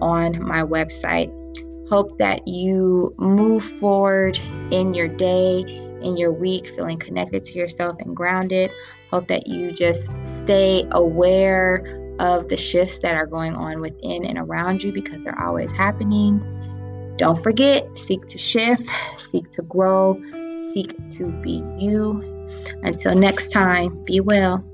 on 0.01 0.43
my 0.43 0.63
website. 0.63 1.33
Hope 1.89 2.17
that 2.19 2.47
you 2.49 3.15
move 3.19 3.63
forward 3.63 4.39
in 4.71 4.95
your 4.95 5.09
day, 5.09 5.61
in 6.03 6.17
your 6.17 6.33
week, 6.33 6.67
feeling 6.67 6.99
connected 6.99 7.45
to 7.45 7.53
yourself 7.59 7.97
and 8.01 8.17
grounded. 8.17 8.71
Hope 9.11 9.29
that 9.29 9.47
you 9.47 9.71
just 9.73 10.11
stay 10.23 10.87
aware 10.93 12.04
of 12.19 12.49
the 12.49 12.57
shifts 12.57 12.99
that 13.01 13.15
are 13.15 13.27
going 13.27 13.55
on 13.55 13.81
within 13.81 14.25
and 14.25 14.39
around 14.39 14.83
you 14.83 14.93
because 14.93 15.25
they're 15.25 15.43
always 15.43 15.71
happening. 15.73 16.41
Don't 17.17 17.41
forget, 17.43 17.87
seek 17.97 18.27
to 18.29 18.39
shift, 18.39 18.89
seek 19.19 19.49
to 19.51 19.63
grow, 19.63 20.21
seek 20.73 20.95
to 21.17 21.27
be 21.43 21.63
you. 21.79 22.23
Until 22.83 23.15
next 23.15 23.51
time, 23.51 24.03
be 24.05 24.21
well. 24.21 24.65